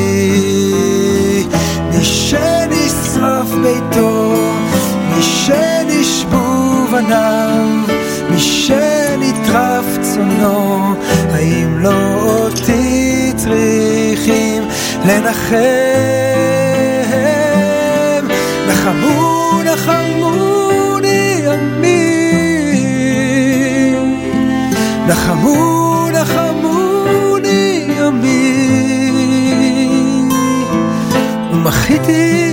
[1.91, 2.56] מי שנשרף
[3.63, 4.33] ביתו,
[5.09, 7.65] מי שנשבו בניו,
[8.29, 10.95] מי שנטרף צונו,
[11.33, 14.63] האם לא אותי צריכים
[15.05, 15.55] לנחם?
[18.67, 21.97] נחמו, נחמוני עמי.
[25.07, 28.53] נחמו, נחמוני עמי.
[31.51, 32.46] ומחיתי,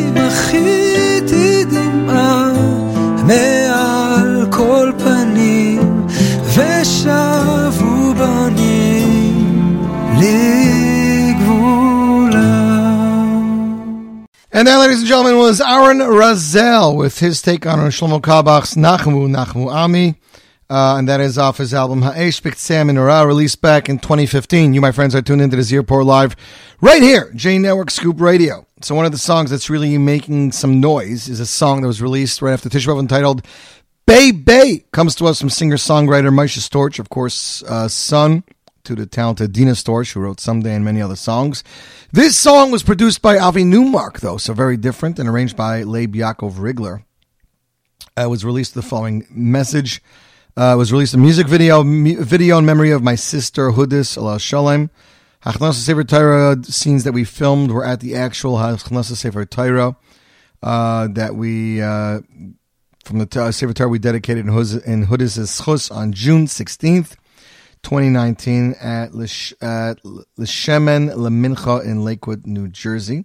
[14.57, 19.29] And that, ladies and gentlemen, was Aaron Razel with his take on Shlomo Carlebach's Nachmu
[19.29, 20.15] Nachmu Ami.
[20.71, 24.73] Uh, and that is off his album Ha'esh Sam and Ra, released back in 2015.
[24.73, 26.37] You, my friends, are tuned into the Z Report Live
[26.81, 28.65] right here, J Network Scoop Radio.
[28.81, 32.01] So one of the songs that's really making some noise is a song that was
[32.01, 33.45] released right after Tisha B'Av entitled
[34.07, 34.85] Bay Bay.
[34.93, 38.45] Comes to us from singer-songwriter Moshe Storch, of course, uh, son
[38.85, 41.64] to the talented Dina Storch, who wrote Someday and many other songs.
[42.12, 46.14] This song was produced by Avi Newmark, though, so very different, and arranged by Leib
[46.14, 47.05] Yaakov Rigler.
[48.16, 50.03] Uh, it was released the following message.
[50.57, 54.89] Uh, was released a music video video in memory of my sister Hudis Alal Shalem.
[55.72, 59.97] Sefer Torah scenes that we filmed were at the actual Hachnasa Sefer Torah
[60.62, 62.20] uh, that we uh,
[63.05, 67.16] from the uh, Sefer Torah we dedicated in, Huz- in Hudis' on June sixteenth,
[67.85, 73.24] twenty nineteen at Lish- at Lemincha in Lakewood, New Jersey.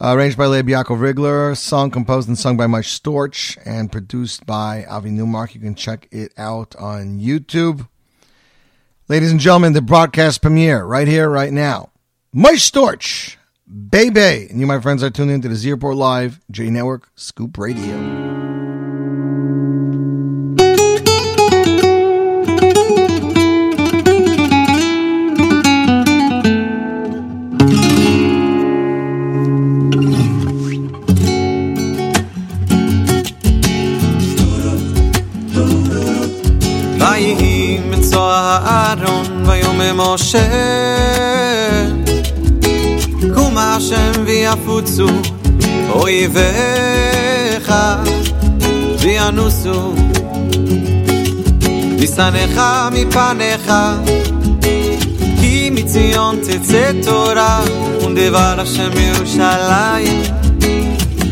[0.00, 4.46] Uh, arranged by Leib Yaakov Rigler, song composed and sung by Mike Storch, and produced
[4.46, 5.56] by Avi Newmark.
[5.56, 7.88] You can check it out on YouTube.
[9.08, 11.90] Ladies and gentlemen, the broadcast premiere right here, right now.
[12.32, 13.36] Mike Storch,
[13.68, 14.46] Baby.
[14.48, 18.57] And you, my friends, are tuned into the Z Report Live, J Network, Scoop Radio.
[38.58, 40.48] מצוא הארון ויאמר משה.
[43.34, 45.08] קומה השם ויפוצו
[45.90, 47.72] אויביך
[48.98, 49.94] וינוסו.
[52.00, 52.60] משנאיך
[52.92, 53.72] מפניך
[55.40, 57.60] כי מציון תצא תורה
[58.06, 60.22] ודבר השם מירושלים.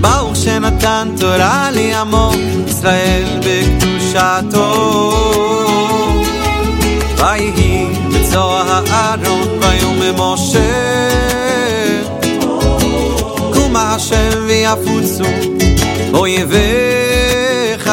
[0.01, 2.33] ברוך שנתן תורה לעמו
[2.67, 4.77] ישראל בקדושתו
[7.19, 10.61] ויהי בצוע הארון ויאמר משה
[13.55, 15.25] קום השם ויפוצו
[16.15, 17.91] אויביך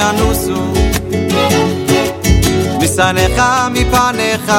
[0.00, 0.72] ינוסו
[2.78, 4.52] משנאיך מפניך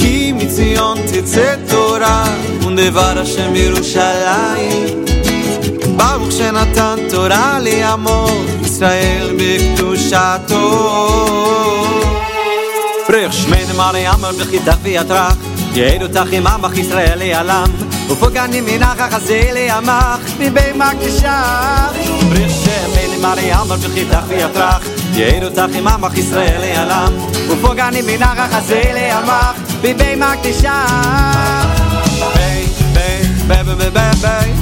[0.00, 2.24] כי מציון תצא תורה
[2.60, 5.04] ודבר השם ירושלים
[6.02, 8.26] ברוך שנתן תורה לעמו,
[8.64, 10.66] ישראל בקדושתו.
[13.06, 15.34] פריך שמן מריאמר בחיתך ויתרך,
[15.74, 17.70] יעד אותך עמך ישראל לעלם,
[18.08, 21.92] ופוגעני מנחך הזה לעמך, מבימה כשך.
[22.28, 27.12] פריך שמן מריאמר בחיתך ויתרך, יעד אותך עמך ישראל לעלם,
[27.48, 30.68] ופוגעני מנחך הזה לעמך, מבימה כשך.
[32.34, 34.61] ביי, ביי, ביי, ביי, ביי, ביי.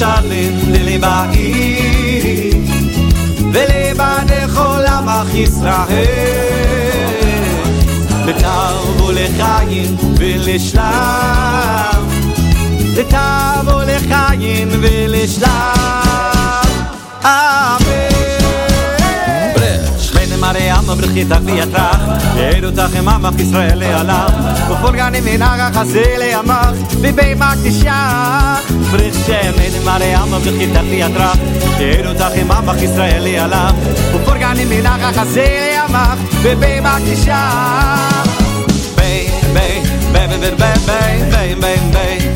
[0.00, 2.54] שרים לי בעיר
[3.52, 6.04] ולבדך עולם אך ישראל.
[8.26, 10.80] ותרבו לחיים ולשלב
[12.96, 15.80] ותרבו לחיים ולשלב.
[20.39, 21.99] אמן Shmeine Mariam brchit ach vi atrach
[22.37, 24.31] Jedu tach im amach Yisrael alam
[24.71, 30.85] Ufur gani min aga chazele amach Vi bei mak tishach Brich Shmeine Mariam brchit ach
[30.89, 31.39] vi atrach
[31.79, 33.75] Jedu tach im amach Yisrael alam
[34.15, 38.25] Ufur gani min aga chazele amach Vi bei mak tishach
[38.97, 39.81] Bei, bei,
[40.13, 42.35] bei, bei, bei, bei, bei, bei, bei,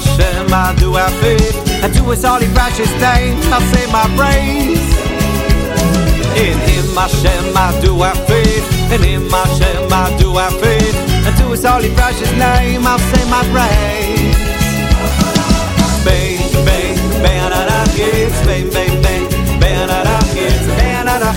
[0.00, 4.78] I do I faith, And to his holy precious name I say my praise.
[6.38, 7.08] In him I
[7.82, 8.14] do I
[8.94, 9.44] In him I
[10.18, 10.94] do I faith,
[11.26, 12.86] And to his holy precious name.
[12.86, 14.36] I say my praise.
[16.04, 19.28] Bang, bang, bang, da, da, geht's Bang, bang, bang,
[19.58, 21.32] bang, da, da, geht's Bang, da, da,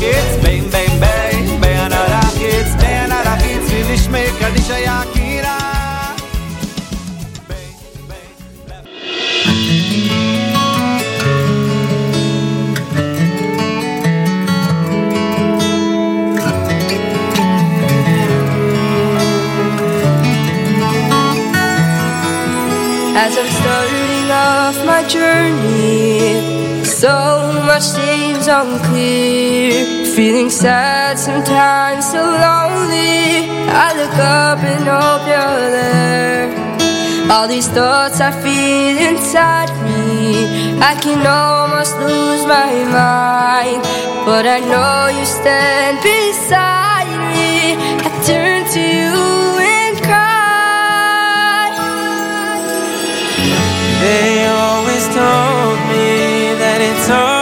[0.00, 0.47] geht's Bin
[23.20, 30.06] As I'm starting off my journey, so much things unclear.
[30.16, 33.46] Feeling sad sometimes, so lonely.
[33.68, 36.48] I look up and hope you're there.
[37.30, 43.82] All these thoughts I feel inside me, I can almost lose my mind.
[44.24, 47.76] But I know you stand beside me.
[48.06, 49.14] I turn to you
[49.60, 51.68] and cry.
[54.02, 57.37] They always told me that it's all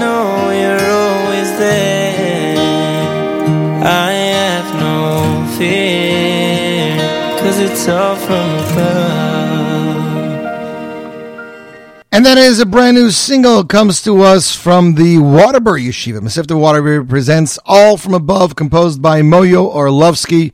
[0.00, 2.56] know you're always there.
[3.84, 6.96] I have no fear,
[7.38, 9.60] cause it's all from above.
[12.12, 16.20] And that is a brand new single comes to us from the Waterbury Yeshiva.
[16.20, 20.52] Mesivta Waterbury presents All From Above, composed by Moyo Orlovsky,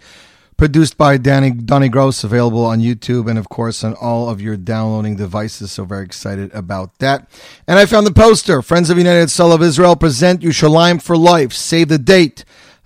[0.57, 4.57] produced by Danny Donny Gross, available on YouTube and of course on all of your
[4.57, 5.73] downloading devices.
[5.73, 7.29] So very excited about that.
[7.67, 8.63] And I found the poster.
[8.63, 11.53] Friends of United Soul of Israel present Yushalayim for Life.
[11.53, 12.45] Save the date.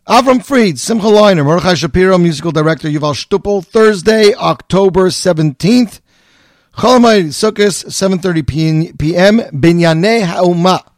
[0.08, 6.00] Avram Fried, Simcha Leiner, Mordechai Shapiro, musical director Yuval Stupel, Thursday, October 17th.
[6.76, 9.38] Chol Hamoed Sukkot, 7.30 p.m.
[9.38, 10.89] Binyanei Ha'uma.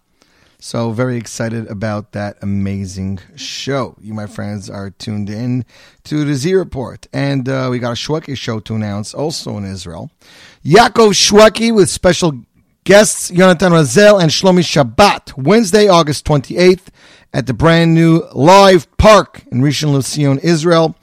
[0.64, 3.96] So very excited about that amazing show.
[4.00, 5.64] You, my friends, are tuned in
[6.04, 7.04] to the Z Report.
[7.12, 10.12] And uh, we got a Shweki show to announce also in Israel.
[10.64, 12.44] Yaakov Shweki with special
[12.84, 16.90] guests Yonatan Razel and Shlomi Shabbat, Wednesday, August 28th
[17.32, 20.94] at the brand new Live Park in Rishon LeZion, Israel.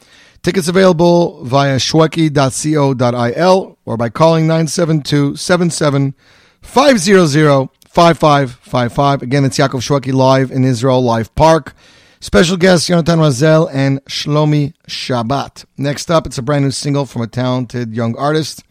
[0.42, 6.16] Tickets available via shweki.co.il or by calling 972 77
[6.62, 9.24] 500 5555.
[9.24, 11.74] Again, it's Yaakov Shweki live in Israel Live Park.
[12.20, 15.66] Special guests Yonatan Razel and Shlomi Shabbat.
[15.76, 18.64] Next up, it's a brand new single from a talented young artist.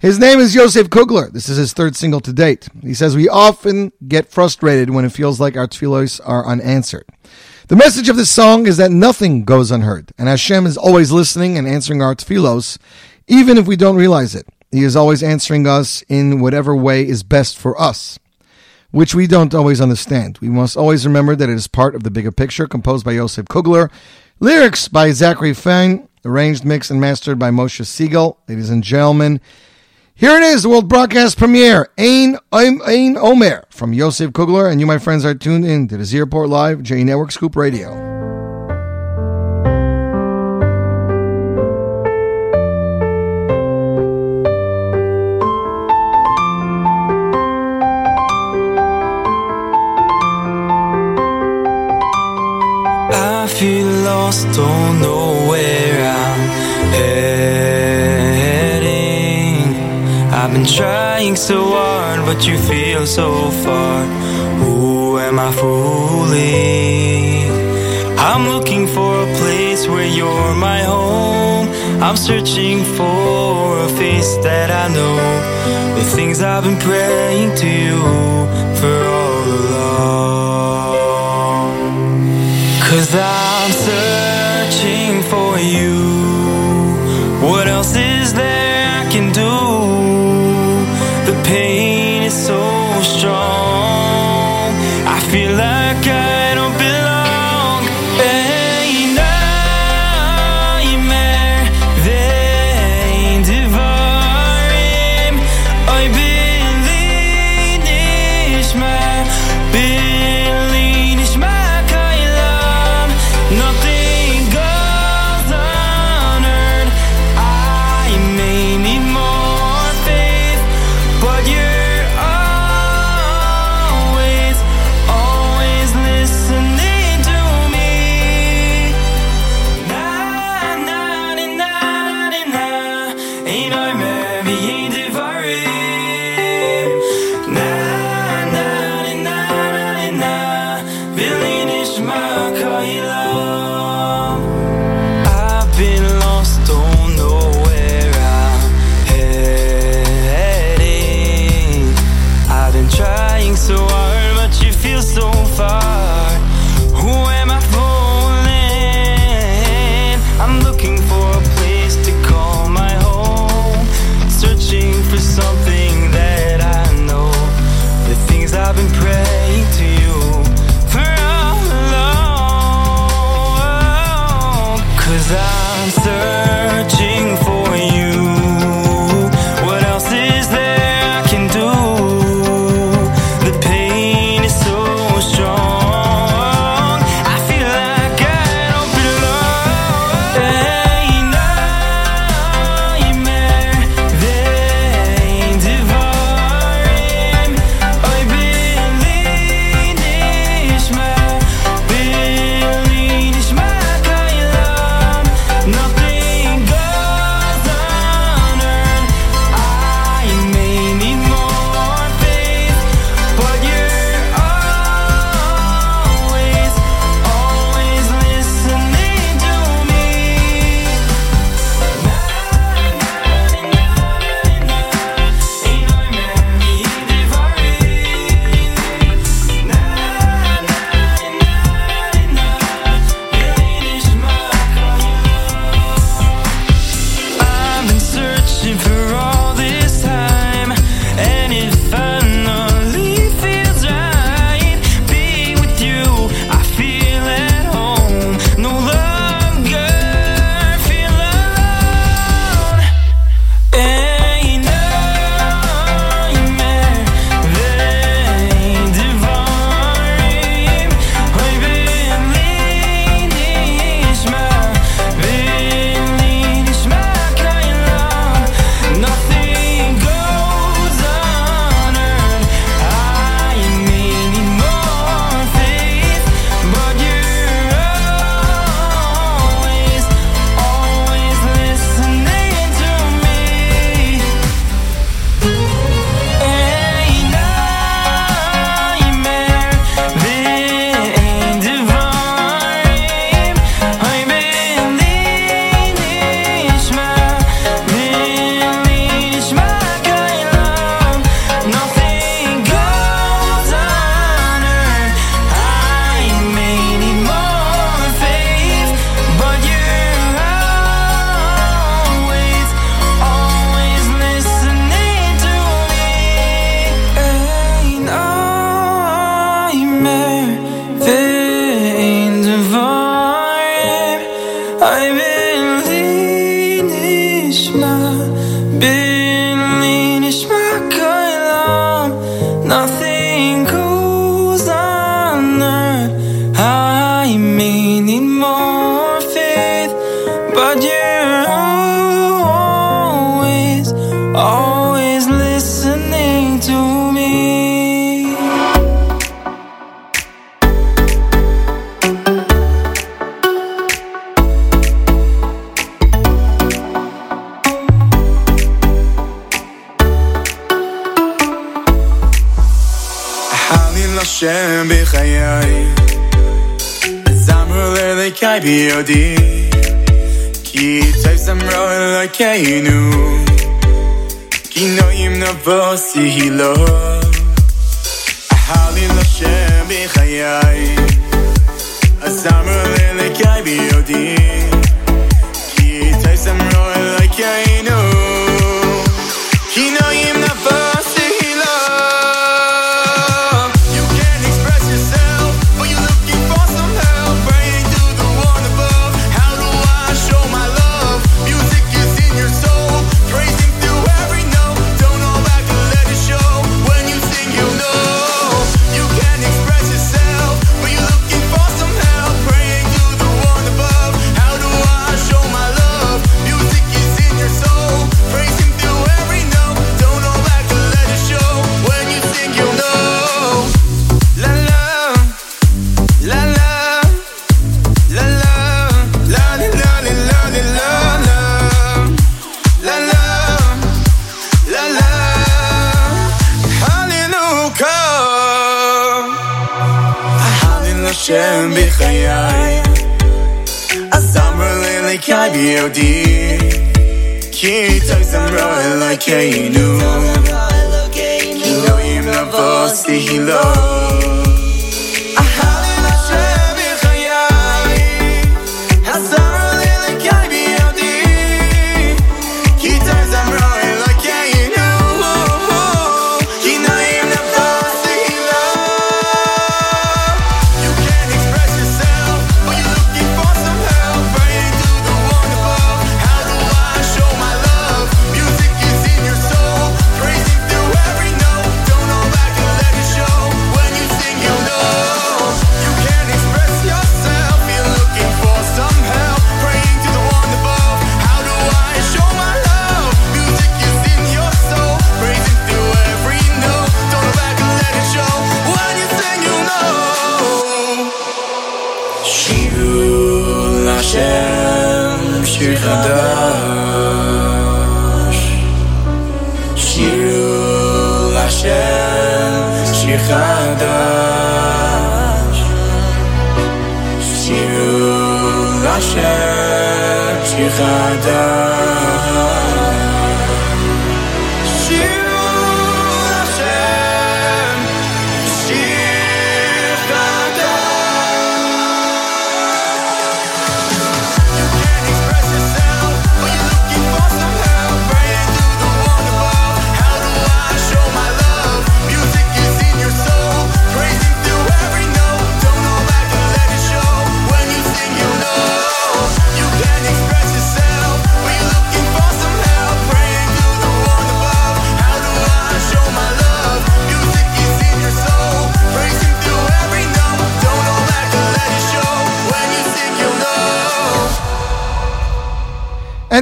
[0.00, 1.30] His name is Yosef Kugler.
[1.30, 2.68] This is his third single to date.
[2.82, 7.06] He says, We often get frustrated when it feels like our tefillos are unanswered.
[7.68, 11.56] The message of this song is that nothing goes unheard, and Hashem is always listening
[11.56, 12.78] and answering our tefillos,
[13.28, 14.48] even if we don't realize it.
[14.72, 18.18] He is always answering us in whatever way is best for us,
[18.96, 20.38] which we don't always understand.
[20.40, 23.46] We must always remember that it is part of the bigger picture, composed by Yosef
[23.46, 23.90] Kugler,
[24.40, 28.38] lyrics by Zachary Fein, arranged, mixed, and mastered by Moshe Siegel.
[28.48, 29.38] Ladies and gentlemen,
[30.14, 34.80] here it is, the world broadcast premiere, Ein, Ein, Ein Omer, from Yosef Kugler, and
[34.80, 38.15] you, my friends, are tuned in to the Z Report Live, J Network Scoop Radio.
[54.06, 56.40] Lost, don't know where I'm
[56.98, 58.36] heading.
[60.38, 63.28] I've been trying so hard, but you feel so
[63.64, 64.04] far.
[64.60, 67.16] Who am I fooling?
[68.30, 71.66] I'm looking for a place where you're my home.
[72.06, 75.16] I'm searching for a face that I know.
[75.98, 77.98] The things I've been praying to you
[78.80, 80.56] for all along.
[82.88, 83.45] Cause searching
[85.30, 85.94] for you.
[87.46, 89.55] What else is there I can do?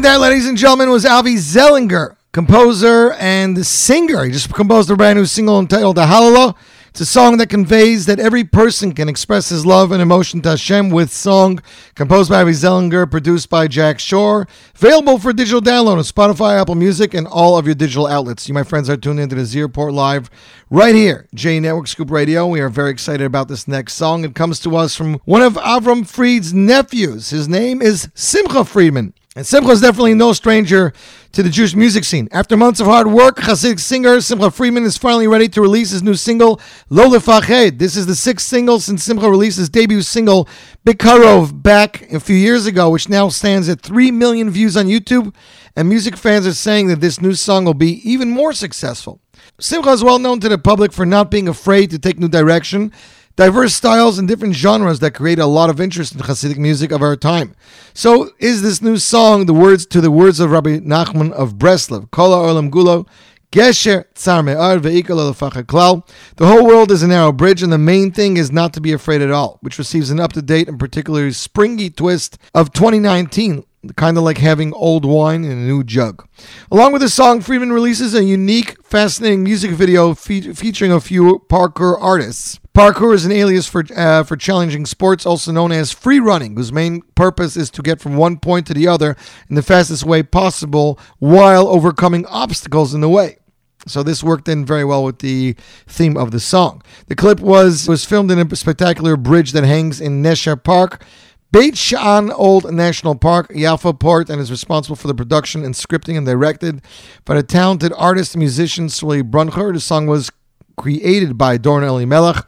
[0.04, 4.24] That, ladies and gentlemen, was Avi Zellinger, composer and singer.
[4.24, 6.54] He just composed a brand new single entitled The Halala.
[6.90, 10.50] It's a song that conveys that every person can express his love and emotion to
[10.50, 11.62] Hashem with song,
[11.94, 16.74] composed by Avi Zellinger, produced by Jack Shore, available for digital download on Spotify, Apple
[16.74, 18.46] Music, and all of your digital outlets.
[18.46, 20.28] You, my friends, are tuned into the Z Live
[20.68, 22.46] right here, J Network Scoop Radio.
[22.46, 24.22] We are very excited about this next song.
[24.22, 27.30] It comes to us from one of Avram Fried's nephews.
[27.30, 29.14] His name is Simcha Friedman.
[29.36, 30.92] And Simcha is definitely no stranger
[31.32, 32.28] to the Jewish music scene.
[32.30, 36.04] After months of hard work, Hasidic singer Simcha Friedman is finally ready to release his
[36.04, 37.10] new single, Lo.
[37.10, 40.48] This is the sixth single since Simcha released his debut single,
[40.86, 45.34] Bikarov, back a few years ago, which now stands at 3 million views on YouTube.
[45.74, 49.20] And music fans are saying that this new song will be even more successful.
[49.58, 52.92] Simcha is well known to the public for not being afraid to take new direction.
[53.36, 57.02] Diverse styles and different genres that create a lot of interest in Hasidic music of
[57.02, 57.56] our time.
[57.92, 62.12] So, is this new song the words to the words of Rabbi Nachman of Breslov,
[62.12, 63.08] Kol Olam Gulo,
[63.50, 66.08] Gesher Tsar Me'ar Klal.
[66.36, 68.92] The whole world is a narrow bridge, and the main thing is not to be
[68.92, 73.64] afraid at all, which receives an up to date and particularly springy twist of 2019
[73.96, 76.26] kind of like having old wine in a new jug.
[76.70, 81.44] Along with the song, Friedman releases a unique, fascinating music video fe- featuring a few
[81.50, 82.60] Parkour artists.
[82.74, 86.72] Parkour is an alias for uh, for challenging sports, also known as free running, whose
[86.72, 89.16] main purpose is to get from one point to the other
[89.48, 93.38] in the fastest way possible while overcoming obstacles in the way.
[93.86, 95.54] So this worked in very well with the
[95.86, 96.82] theme of the song.
[97.06, 101.04] The clip was was filmed in a spectacular bridge that hangs in Nesher Park,
[101.52, 106.16] Beit She'an Old National Park, Yaffa Port, and is responsible for the production and scripting
[106.16, 106.82] and directed
[107.24, 109.72] by the talented artist and musician Sully Bruncher.
[109.72, 110.32] The song was
[110.76, 112.46] created by Dorn Eli Melech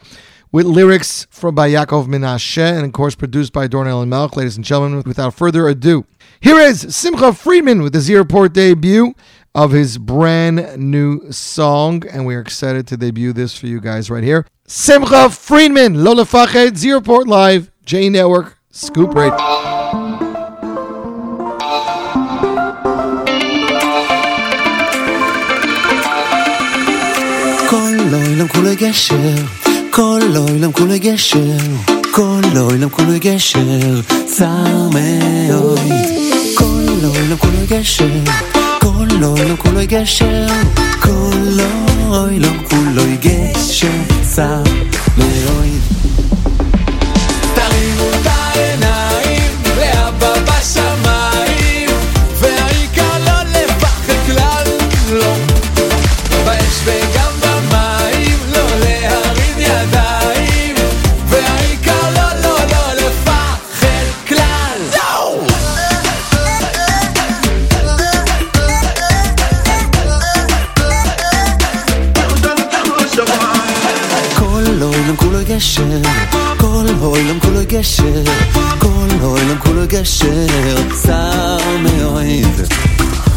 [0.53, 4.37] with lyrics from by Yaakov Menashe and of course produced by Dorn Eli Melech.
[4.37, 6.07] Ladies and gentlemen, without further ado,
[6.41, 9.15] here is Simcha Friedman with his Airport debut
[9.55, 14.25] of his brand new song, and we're excited to debut this for you guys right
[14.25, 14.47] here.
[14.67, 19.76] Simcha Friedman, Lola Fached, Z Report Live, J Network, Scoop Radio.
[28.47, 29.35] אילם כולי גשר,
[29.91, 31.41] כל אילם כולי גשר,
[32.11, 32.41] כל
[32.73, 35.91] אילם כולי גשר, סמאוי.
[36.55, 38.21] כל אילם כולי גשר,
[38.81, 40.47] כל אילם כולי גשר,
[41.01, 41.59] כל
[42.31, 43.89] אילם כולי גשר,
[44.23, 45.71] סמאוי.
[77.01, 78.23] העולם כולו גשר,
[78.79, 80.47] כל העולם כולו גשר,
[81.03, 82.67] צר מאוד.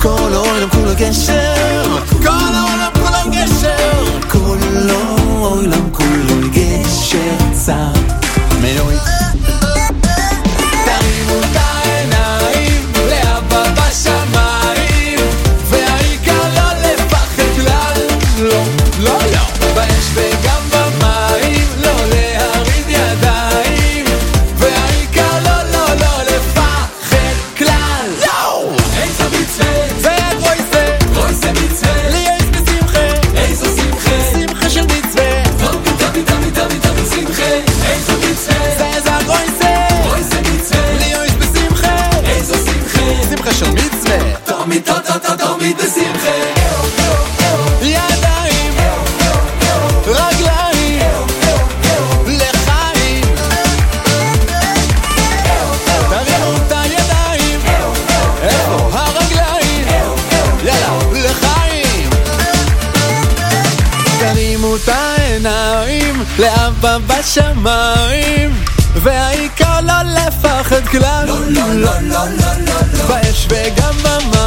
[0.01, 1.83] כל העולם כולו גשר,
[2.23, 4.57] כל העולם כולו גשר, כל
[4.89, 7.93] העולם כולו גשר, צר
[8.61, 9.28] מאוד.
[45.73, 46.35] תמיד בשמחה.
[47.81, 48.73] ידיים
[50.07, 51.27] רגליים
[52.27, 53.23] לחיים.
[56.09, 57.59] תרימו את הידיים
[58.41, 59.85] איפה הרגליים?
[60.63, 62.09] יאללה לחיים.
[64.19, 68.63] תרימו את העיניים לאבא בשמיים
[68.95, 71.25] והעיקר לא לפחד כלל.
[71.27, 72.53] לא, לא, לא, לא, לא,
[72.93, 73.05] לא.
[73.07, 74.38] באש וגם במים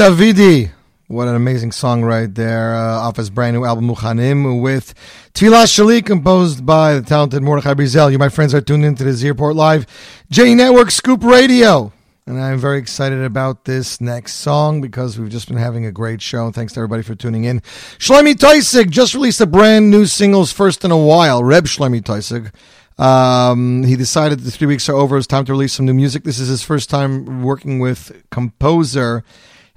[0.00, 0.70] Davidi.
[1.08, 4.94] What an amazing song right there uh, off his brand new album Muchanim with
[5.34, 8.10] Tfilah Shali composed by the talented Mordechai Brizel.
[8.10, 9.84] You, my friends, are tuned into the Z Report Live
[10.30, 11.92] J Network Scoop Radio.
[12.24, 16.22] And I'm very excited about this next song because we've just been having a great
[16.22, 16.50] show.
[16.50, 17.60] Thanks to everybody for tuning in.
[17.98, 21.44] Shlomi Toisig just released a brand new singles first in a while.
[21.44, 22.54] Reb Shlomi Toisig.
[22.98, 25.18] Um, he decided the three weeks are over.
[25.18, 26.24] It's time to release some new music.
[26.24, 29.24] This is his first time working with composer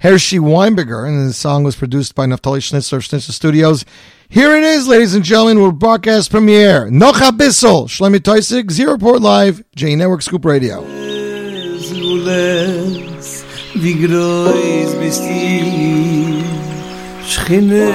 [0.04, 3.86] Hershey Weinberger, and the song was produced by Naftali Schnitzler of Studios.
[4.28, 6.90] Here it is, ladies and gentlemen, with broadcast premiere.
[6.90, 10.82] Nocha Bissell, Shlomi Toisig, Z Report Live, J Network Scoop Radio.
[10.82, 10.90] Du,
[17.24, 17.94] Schchine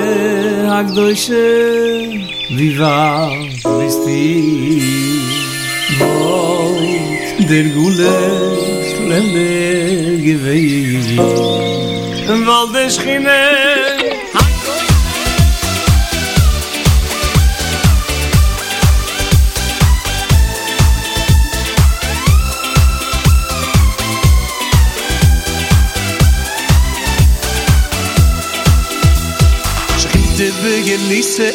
[9.10, 13.41] nemme gevey gevey en vald es khine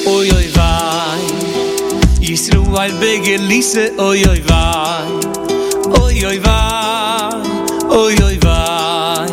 [0.06, 1.24] Oy oy vay
[2.20, 5.12] Yisru al begelise oy oy vay
[6.02, 6.73] Oy oy vay
[7.94, 9.28] oi oi vai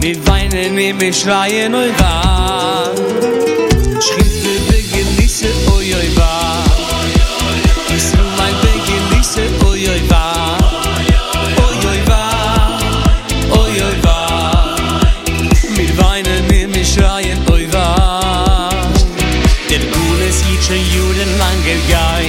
[0.00, 2.94] Wir weinen, wir schreien, oi vai
[4.00, 6.62] Schritte begelisse, oi oi vai
[7.90, 10.62] Yisruel begelisse, oi oi vai
[11.66, 12.70] Oi oi vai,
[13.60, 18.76] oi oi vai Wir weinen, wir schreien, oi vai
[19.68, 22.26] Der Gule sieht schon juden lang gergei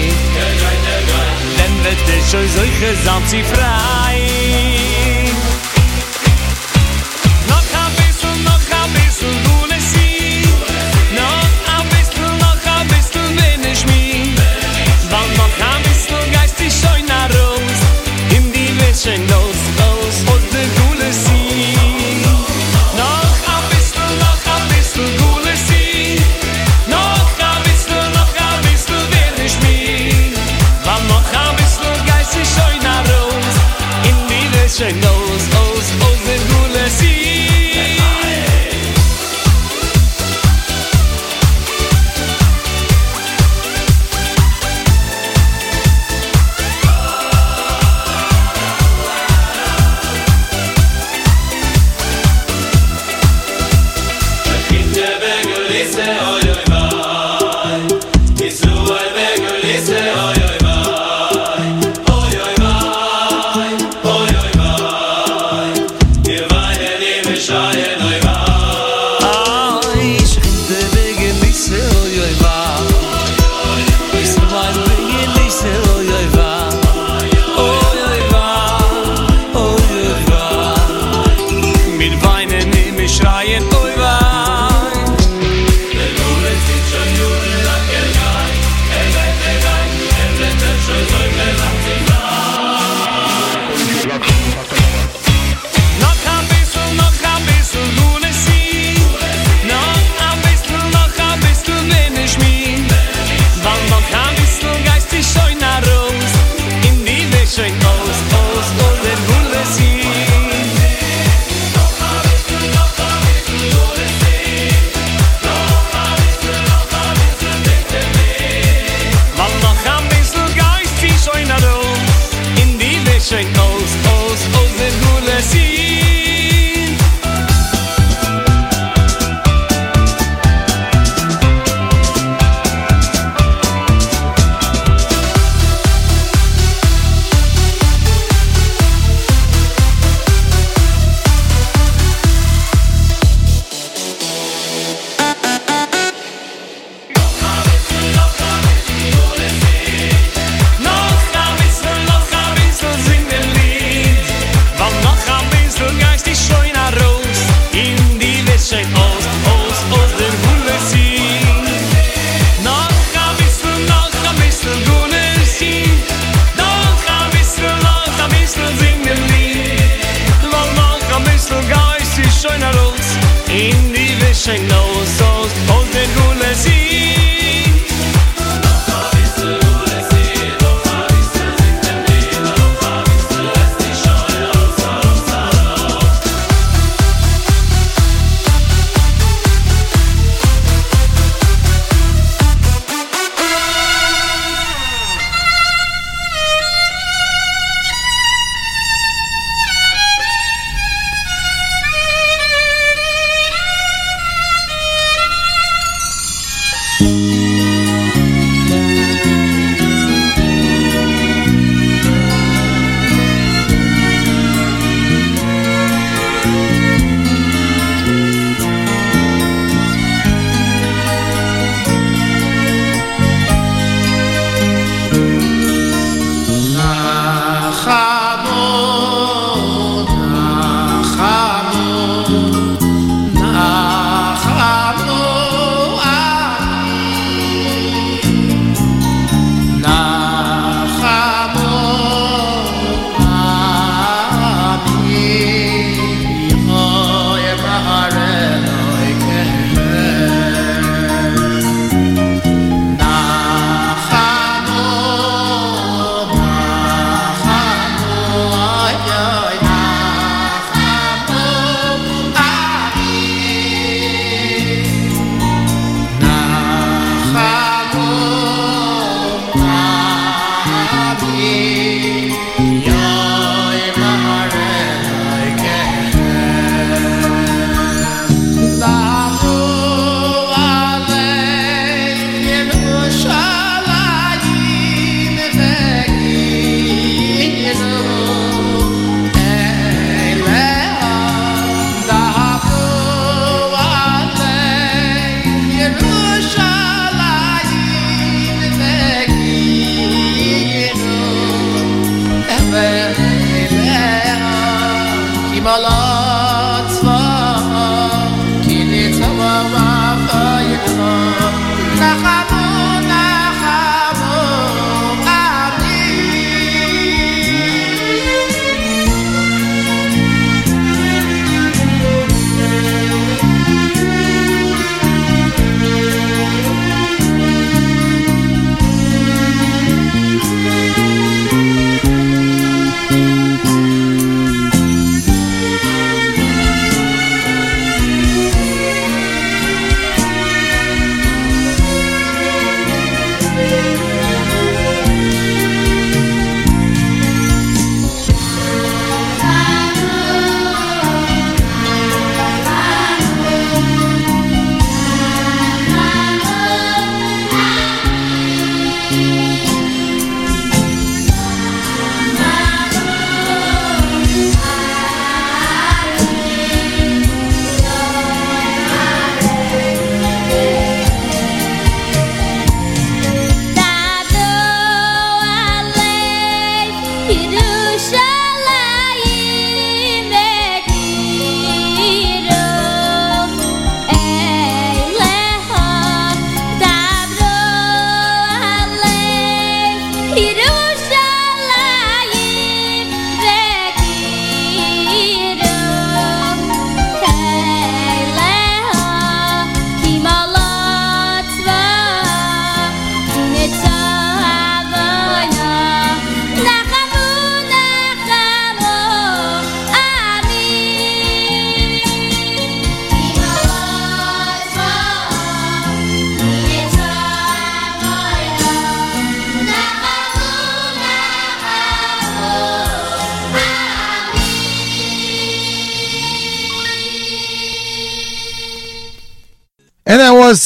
[1.58, 4.03] Dann wird er schon solche samt sie frei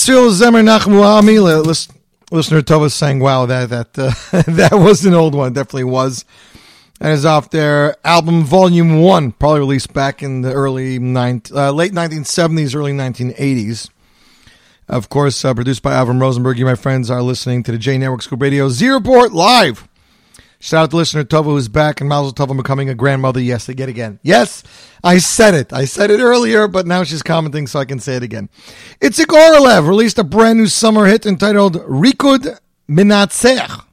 [0.08, 1.44] Cyril Zemer Nachmuami.
[1.44, 1.90] Li- lis-
[2.32, 4.14] Listener Tova saying, "Wow, that that uh,
[4.48, 5.52] that was an old one.
[5.52, 6.24] Definitely was."
[7.02, 11.72] And is off their album Volume One, probably released back in the early nine, uh,
[11.72, 13.90] late 1970s, early 1980s.
[14.88, 16.58] Of course, uh, produced by Avram Rosenberg.
[16.58, 19.87] You, my friends, are listening to the J Network Scoop Radio Z Report live.
[20.60, 23.40] Shout out to listener Tova who's back and Mazel Tov on becoming a grandmother.
[23.40, 24.20] Yes, yet again.
[24.24, 24.64] Yes,
[25.04, 25.72] I said it.
[25.72, 28.50] I said it earlier, but now she's commenting, so I can say it again.
[29.00, 32.60] Itzik Orlev released a brand new summer hit entitled Rikud
[32.90, 33.86] Minatzech.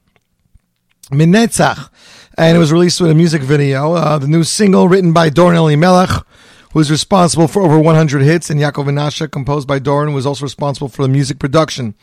[1.10, 1.90] Minetzach.
[2.36, 3.92] And it was released with a music video.
[3.92, 6.24] Uh, the new single written by Doron Elimelech,
[6.72, 10.44] who is responsible for over 100 hits, and Yaakov Menashe, composed by Doron, was also
[10.44, 11.94] responsible for the music production.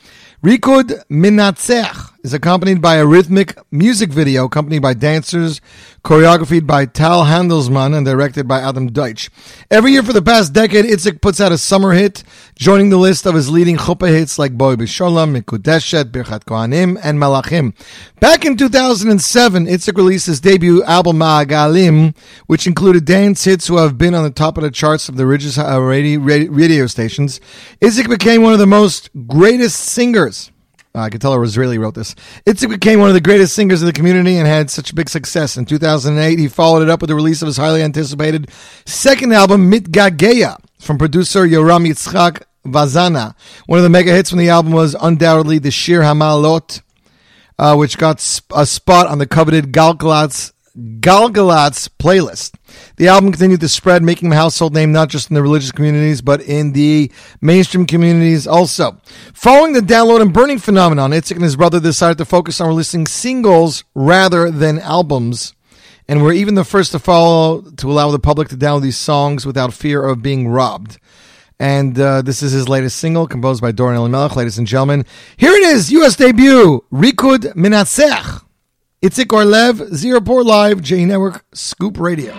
[0.44, 5.60] Rikud Minatzech is accompanied by a rhythmic music video accompanied by dancers,
[6.04, 9.30] choreographed by Tal Handelsman and directed by Adam Deutsch.
[9.70, 12.24] Every year for the past decade, Itzik puts out a summer hit,
[12.56, 17.20] joining the list of his leading chuppah hits like Boy B'Sholem, Mikudeshet, Birchat Kohanim, and
[17.20, 17.74] Malachim.
[18.20, 22.16] Back in 2007, Itzik released his debut album Ma'agalim,
[22.46, 25.26] which included dance hits who have been on the top of the charts of the
[25.26, 27.40] radio, radio stations.
[27.80, 30.31] Itzik became one of the most greatest singers
[30.94, 32.16] uh, I could tell her Israeli wrote this.
[32.46, 35.56] Itzik became one of the greatest singers in the community and had such big success.
[35.56, 38.50] In 2008, he followed it up with the release of his highly anticipated
[38.86, 43.36] second album, Mitgageya, from producer Yoram Yitzchak Vazana.
[43.68, 46.82] One of the mega hits from the album was undoubtedly the Shir Hamalot,
[47.58, 52.56] uh, which got sp- a spot on the coveted Galgalatz Galgalatz playlist.
[52.96, 56.22] The album continued to spread, making a household name not just in the religious communities,
[56.22, 57.12] but in the
[57.42, 58.98] mainstream communities also.
[59.34, 63.06] Following the download and burning phenomenon, Itzik and his brother decided to focus on releasing
[63.06, 65.54] singles rather than albums,
[66.08, 69.46] and were even the first to follow to allow the public to download these songs
[69.46, 70.98] without fear of being robbed.
[71.60, 75.06] And uh, this is his latest single, composed by Doron Elimelech, ladies and gentlemen.
[75.38, 76.16] Here it is, U.S.
[76.16, 78.42] debut, Rikud Minatzech.
[79.04, 82.34] Itzik Lev, Z Report Live, J Network, Scoop Radio.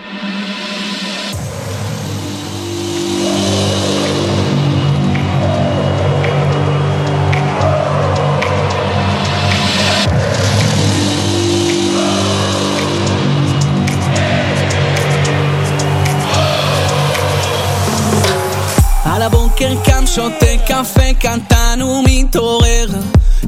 [19.05, 22.87] על הבונקר כאן שותה קפה קטן ומתעורר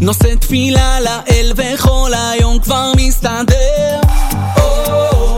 [0.02, 4.00] נושא תפילה לאל וכל היום כבר מסתדר.
[4.58, 5.38] או,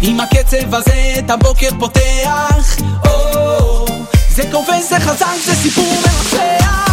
[0.00, 2.76] עם הקצב הזה את הבוקר פותח.
[3.06, 3.86] או,
[4.30, 6.85] זה כובש, זה חזק, זה סיפור מרצח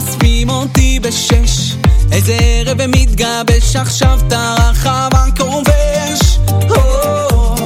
[0.00, 1.74] אוספים אותי בשש.
[2.12, 6.38] איזה ערב ומתגבש עכשיו את הרחבה כובש
[6.70, 7.56] או,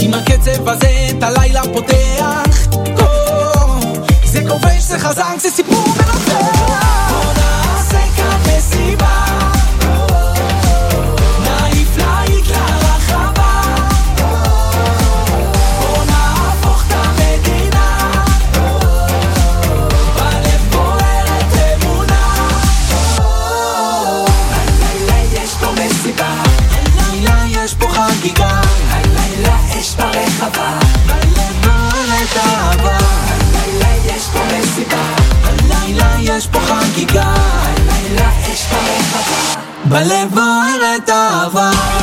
[0.00, 2.66] עם הקצב הזה את הלילה פותח.
[2.74, 3.06] או,
[4.24, 7.07] זה כובש, זה חזק, זה סיפור מרתח
[39.88, 41.97] בלב בוערת אהבה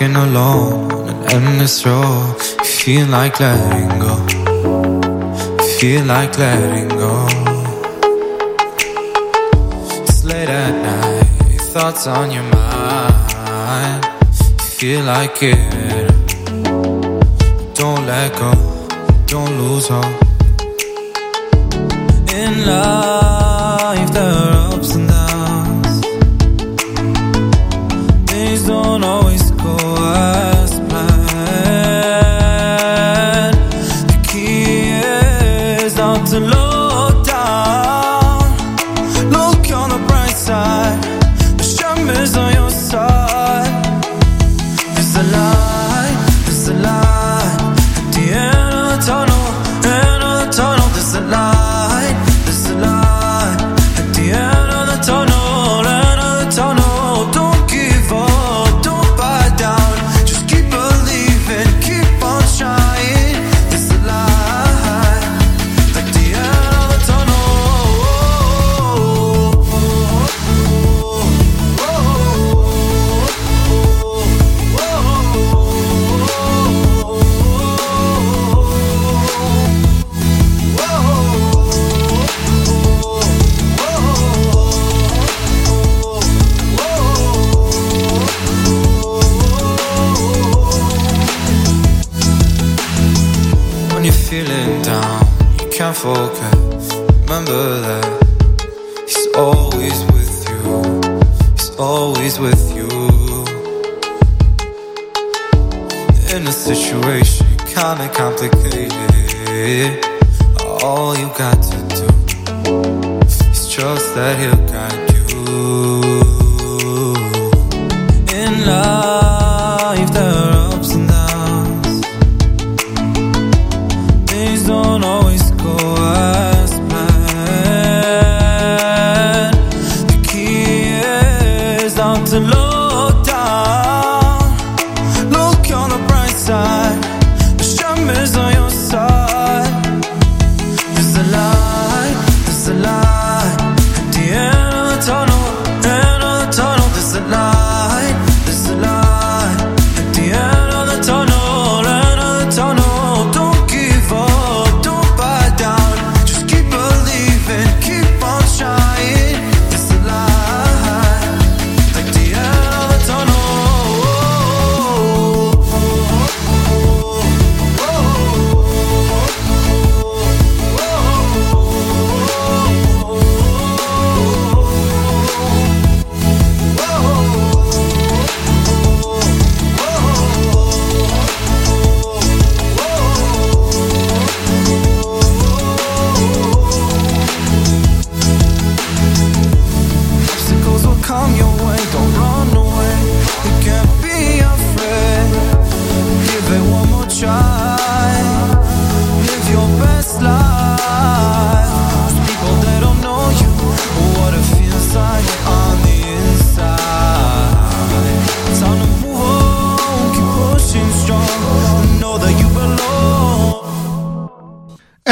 [0.00, 2.36] in alone on an endless road.
[2.58, 4.14] You feel like letting go.
[5.60, 7.26] You feel like letting go.
[10.02, 14.04] It's late at night, thoughts on your mind.
[14.58, 16.08] You feel like it.
[17.74, 18.52] Don't let go,
[19.26, 20.22] don't lose hope.
[22.32, 23.09] In life,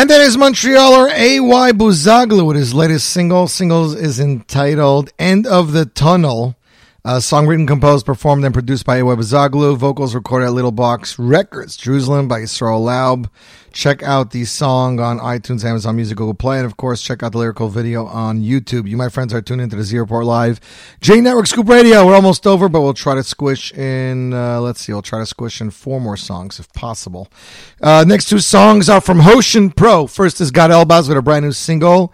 [0.09, 1.73] And that is Montrealer A.Y.
[1.73, 3.47] Buzaglu with his latest single.
[3.47, 6.57] Singles is entitled End of the Tunnel.
[7.09, 9.15] Uh, song written, composed, performed, and produced by A.Y.
[9.15, 9.79] Buzaglu.
[9.79, 13.31] Vocals recorded at Little Box Records, Jerusalem by Yisrael Laub.
[13.73, 17.33] Check out the song on iTunes, Amazon Music, Google Play, and of course, check out
[17.33, 18.87] the lyrical video on YouTube.
[18.87, 20.61] You, my friends, are tuned into the Z Report Live.
[21.01, 22.05] J Network Scoop Radio.
[22.05, 25.27] We're almost over, but we'll try to squish in, uh, let's see, we'll try to
[25.27, 27.29] squish in four more songs if possible.
[27.81, 30.07] Uh, next two songs are from Hoshin Pro.
[30.07, 32.13] First is Gad Elbaz with a brand new single.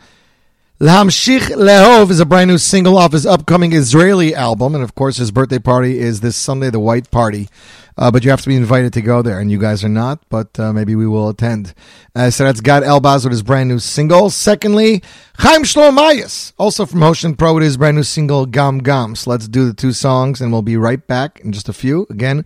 [0.85, 5.17] L'hamshich lehov is a brand new single off his upcoming Israeli album, and of course,
[5.17, 7.49] his birthday party is this Sunday, the White Party.
[7.97, 10.21] Uh, but you have to be invited to go there, and you guys are not.
[10.29, 11.73] But uh, maybe we will attend.
[12.15, 14.29] Uh, so that's Gad Elbaz with his brand new single.
[14.29, 15.03] Secondly,
[15.39, 19.17] Chaim Shlomayas, also from Hoshin Pro with his brand new single Gam Gam.
[19.17, 22.07] So let's do the two songs, and we'll be right back in just a few.
[22.11, 22.45] Again,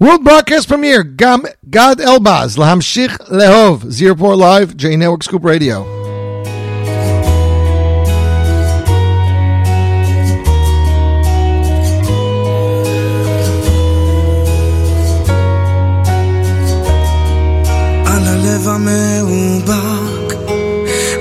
[0.00, 6.01] world broadcast premiere Gam Gad Elbaz L'hamshich lehov Z Report Live J Network Scoop Radio.
[18.42, 20.34] הלב המאובק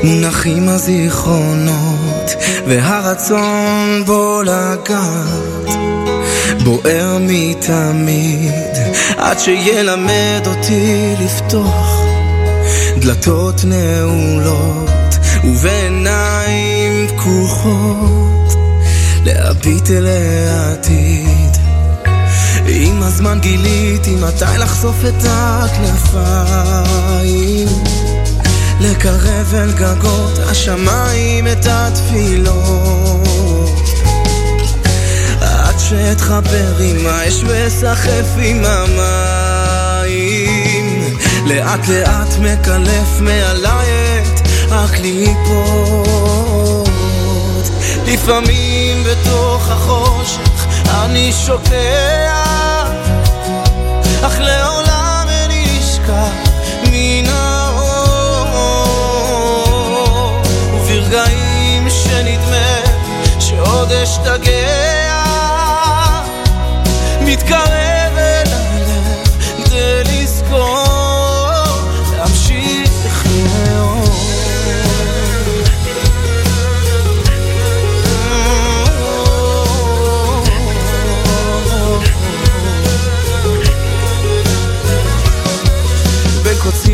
[0.04, 2.32] מונחים הזיכרונות
[2.68, 5.70] והרצון בו לגעת
[6.64, 8.52] בוער מתמיד
[9.18, 12.02] עד שילמד אותי לפתוח
[12.98, 18.54] דלתות נעולות ובעיניים פקוחות
[19.26, 21.58] להביט אל העתיד
[22.74, 26.48] עם הזמן גיליתי מתי לחשוף את הכנפיים.
[28.80, 33.30] לקרב אל גגות השמיים את התפילות.
[35.42, 40.12] עד שאתחבר עם האש ואסחף עם המים.
[41.46, 44.42] לאט לאט מקלף מעליי את
[44.72, 46.12] הקליפות.
[48.06, 52.51] לפעמים בתוך החושך אני שוקע
[54.22, 56.52] אך לעולם איני נשכח
[56.92, 58.52] מן האור.
[60.74, 62.80] וברגעים שנדמה
[63.40, 65.24] שעוד אשתגע
[67.22, 67.81] מתקרב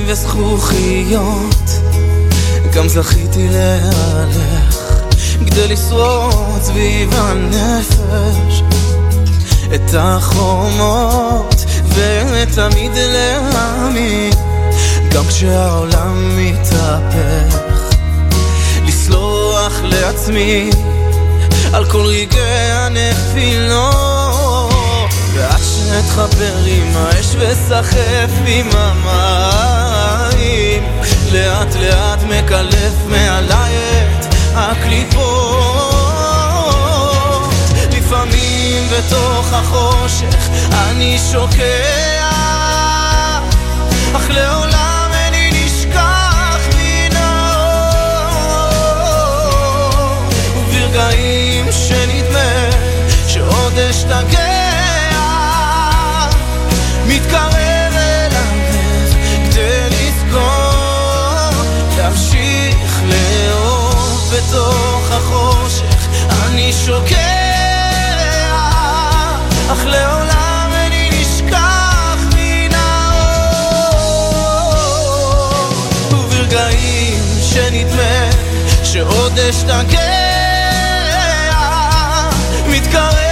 [0.07, 1.69] וזכוכיות.
[2.73, 4.77] גם זכיתי להלך
[5.45, 8.63] כדי לשרוד סביב הנפש.
[9.75, 14.33] את החומות ותמיד להאמין.
[15.11, 17.95] גם כשהעולם מתהפך
[18.85, 20.69] לסלוח לעצמי
[21.73, 24.07] על כל רגעי הנפילות.
[25.33, 29.86] ועד שאתחבר עם האש וסחף עם המים
[31.31, 34.25] לאט לאט מקלף מעליי את
[34.55, 35.77] הקליפות.
[37.91, 42.29] לפעמים בתוך החושך אני שוקע
[44.15, 45.47] אך לעולם איני
[66.87, 67.15] שוקע
[69.71, 74.13] אך לעולם איני נשכח מן האור.
[76.11, 78.29] וברגעים שנדמה
[78.83, 80.07] שעוד אשתגע
[82.67, 83.26] מתקרב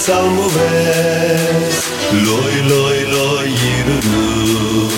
[0.00, 4.88] צאל מובס לוי לוי לוי ירדו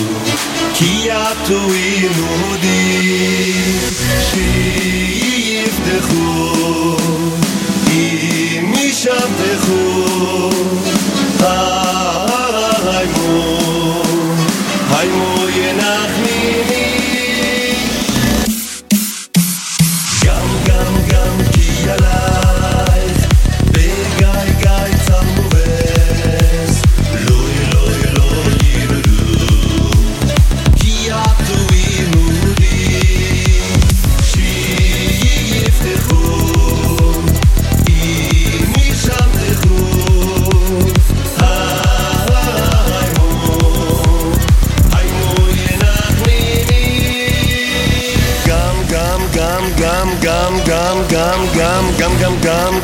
[0.73, 3.52] כי עטו ימודים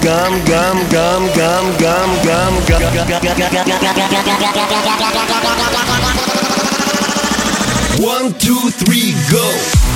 [0.09, 3.29] gum gum gum gum gum gum gum gum
[8.01, 9.88] One, two, three, go!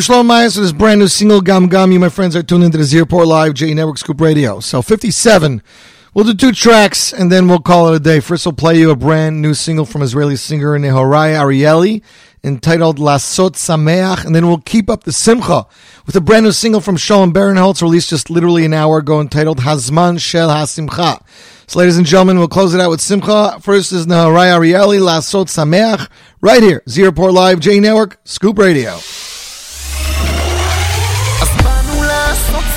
[0.00, 1.92] Shalom Mayas with his brand new single Gam Gam.
[1.92, 4.60] You, my friends, are tuned into the Z Report Live J Network Scoop Radio.
[4.60, 5.62] So 57.
[6.14, 8.20] We'll do two tracks and then we'll call it a day.
[8.20, 12.02] First, we'll play you a brand new single from Israeli singer Nehorai Arieli
[12.42, 14.24] entitled Lasot Sameach.
[14.24, 15.66] And then we'll keep up the Simcha
[16.06, 19.58] with a brand new single from Shalom Barenholtz released just literally an hour ago entitled
[19.58, 21.22] Hazman Shel HaSimcha.
[21.66, 23.58] So, ladies and gentlemen, we'll close it out with Simcha.
[23.60, 26.08] First is Nehorai Arieli, Lasot Sameach,
[26.40, 28.98] right here, Z Report Live J Network Scoop Radio.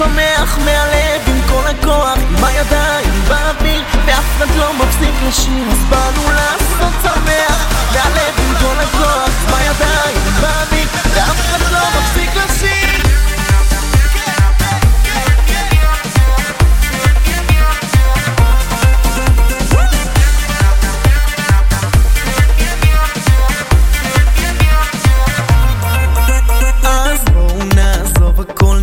[0.04, 5.72] שמח מהלב עם כל הכוח, עם הידיים באוויר, ואף אחד לא מפסיק לשיר.
[5.72, 12.36] אז באנו לעשות שמח מהלב עם כל הכוח, עם הידיים באוויר, ואף אחד לא מפסיק
[12.36, 12.83] לשיר.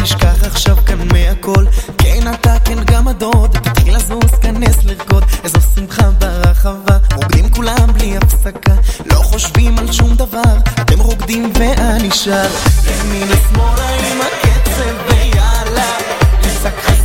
[0.03, 1.65] נשכח עכשיו כאן מהכל
[1.99, 5.25] כן אתה, כן גם הדוד, תתחיל לזוז, כנס לרקוד.
[5.45, 8.75] איזו שמחה ברחבה, רוקדים כולם בלי הפסקה.
[9.07, 12.49] לא חושבים על שום דבר, אתם רוקדים ואני שר.
[12.87, 15.97] ימינה שמאלה עם הקצב ויאללה.
[16.43, 17.00] חזק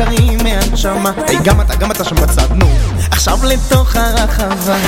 [0.00, 1.12] שרים מהנשמה.
[1.26, 2.66] היי גם אתה גם אתה שם בצד נו.
[3.10, 4.78] עכשיו לתוך הרחבה.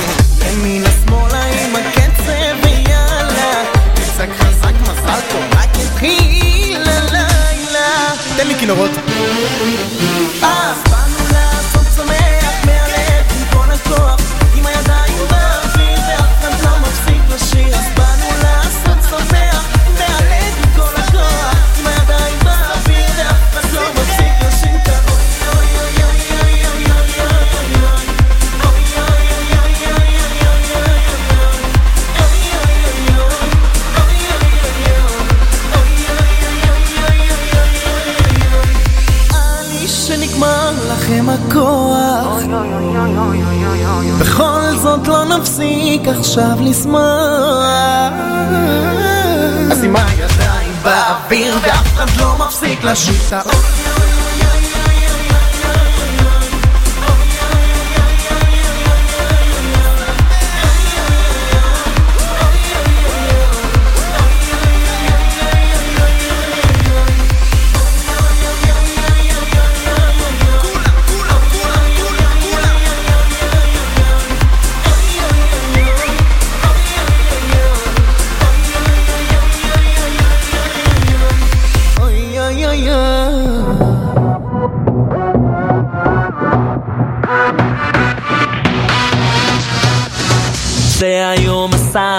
[0.41, 3.63] ימינה שמאלה עם הקצב ויאללה.
[3.95, 8.11] חזק חזק מזל טוב רק התחיל הלילה.
[8.37, 8.91] תן לי כינורות.
[10.43, 10.92] אז
[46.19, 48.13] עכשיו לשמוח
[49.71, 54.12] אז עם הידיים באוויר ואף אחד לא מפסיק לשיר את האוי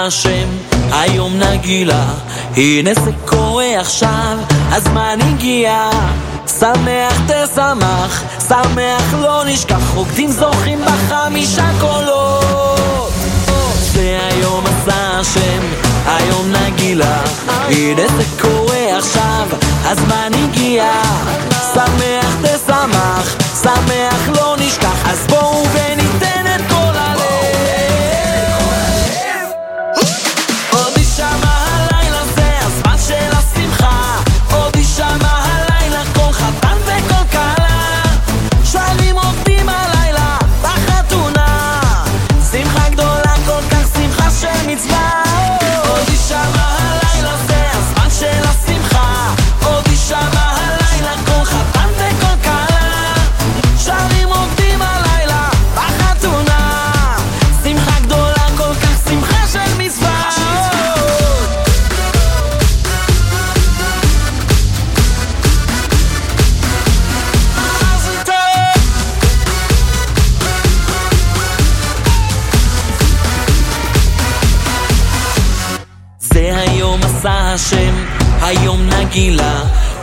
[0.05, 0.47] השם,
[0.91, 2.05] היום נגילה.
[2.57, 4.37] הנה זה קורה עכשיו,
[4.71, 5.89] הזמן הגיע.
[6.59, 9.93] שמח תשמח, שמח לא נשכח.
[9.95, 13.11] רוקדים זוכים בחמישה קולות.
[13.93, 15.61] זה היום עשה השם,
[16.05, 17.21] היום נגילה.
[17.47, 19.47] הנה זה קורה עכשיו,
[19.83, 20.91] הזמן הגיע.
[21.73, 24.54] שמח תשמח, שמח לא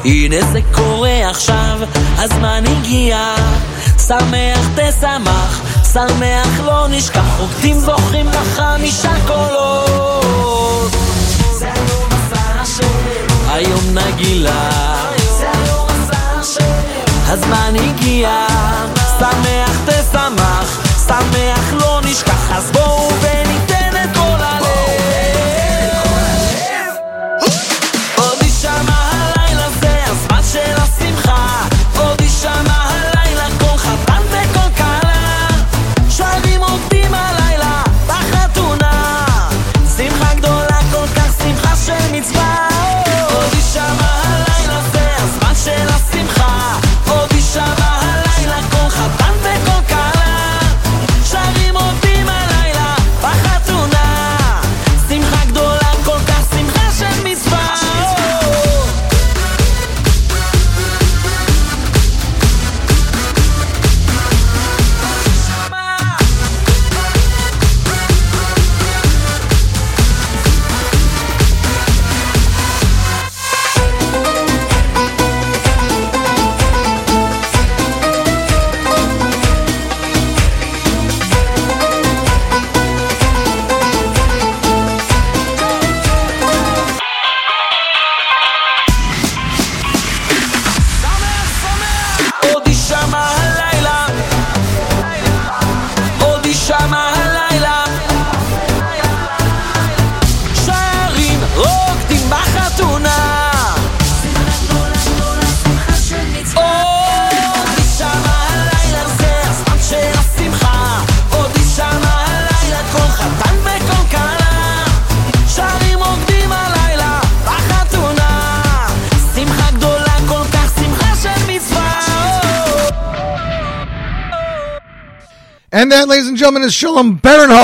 [0.04, 1.78] הנה זה קורה עכשיו,
[2.16, 3.34] הזמן הגיע.
[4.06, 5.62] שמח תשמח,
[5.92, 10.92] שמח לא נשכח, רוקדים זוכרים לחמישה קולות.
[11.58, 14.70] זה היום עשה השם, היום נגילה.
[15.38, 16.72] זה היום עשה השם,
[17.26, 18.46] הזמן הגיע.
[19.18, 19.71] שמח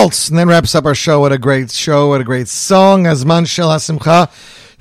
[0.09, 1.21] And then wraps up our show.
[1.21, 2.09] What a great show.
[2.09, 3.05] What a great song.
[3.05, 4.31] Azman Shel HaSimcha.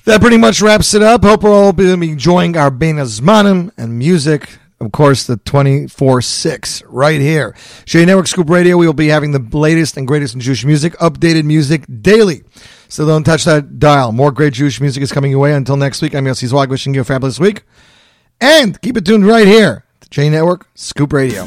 [0.06, 1.24] That pretty much wraps it up.
[1.24, 4.58] Hope we're all enjoying our Bein Azmanim and music.
[4.80, 7.56] Of course, the 24 6 right here.
[7.84, 8.78] J Network Scoop Radio.
[8.78, 12.44] We will be having the latest and greatest in Jewish music, updated music daily.
[12.88, 14.14] So don't touch that dial.
[14.14, 15.54] More great Jewish music is coming your way.
[15.54, 17.64] Until next week, I'm Yossi Zwag wishing you a fabulous week.
[18.40, 21.46] And keep it tuned right here to J Network Scoop Radio.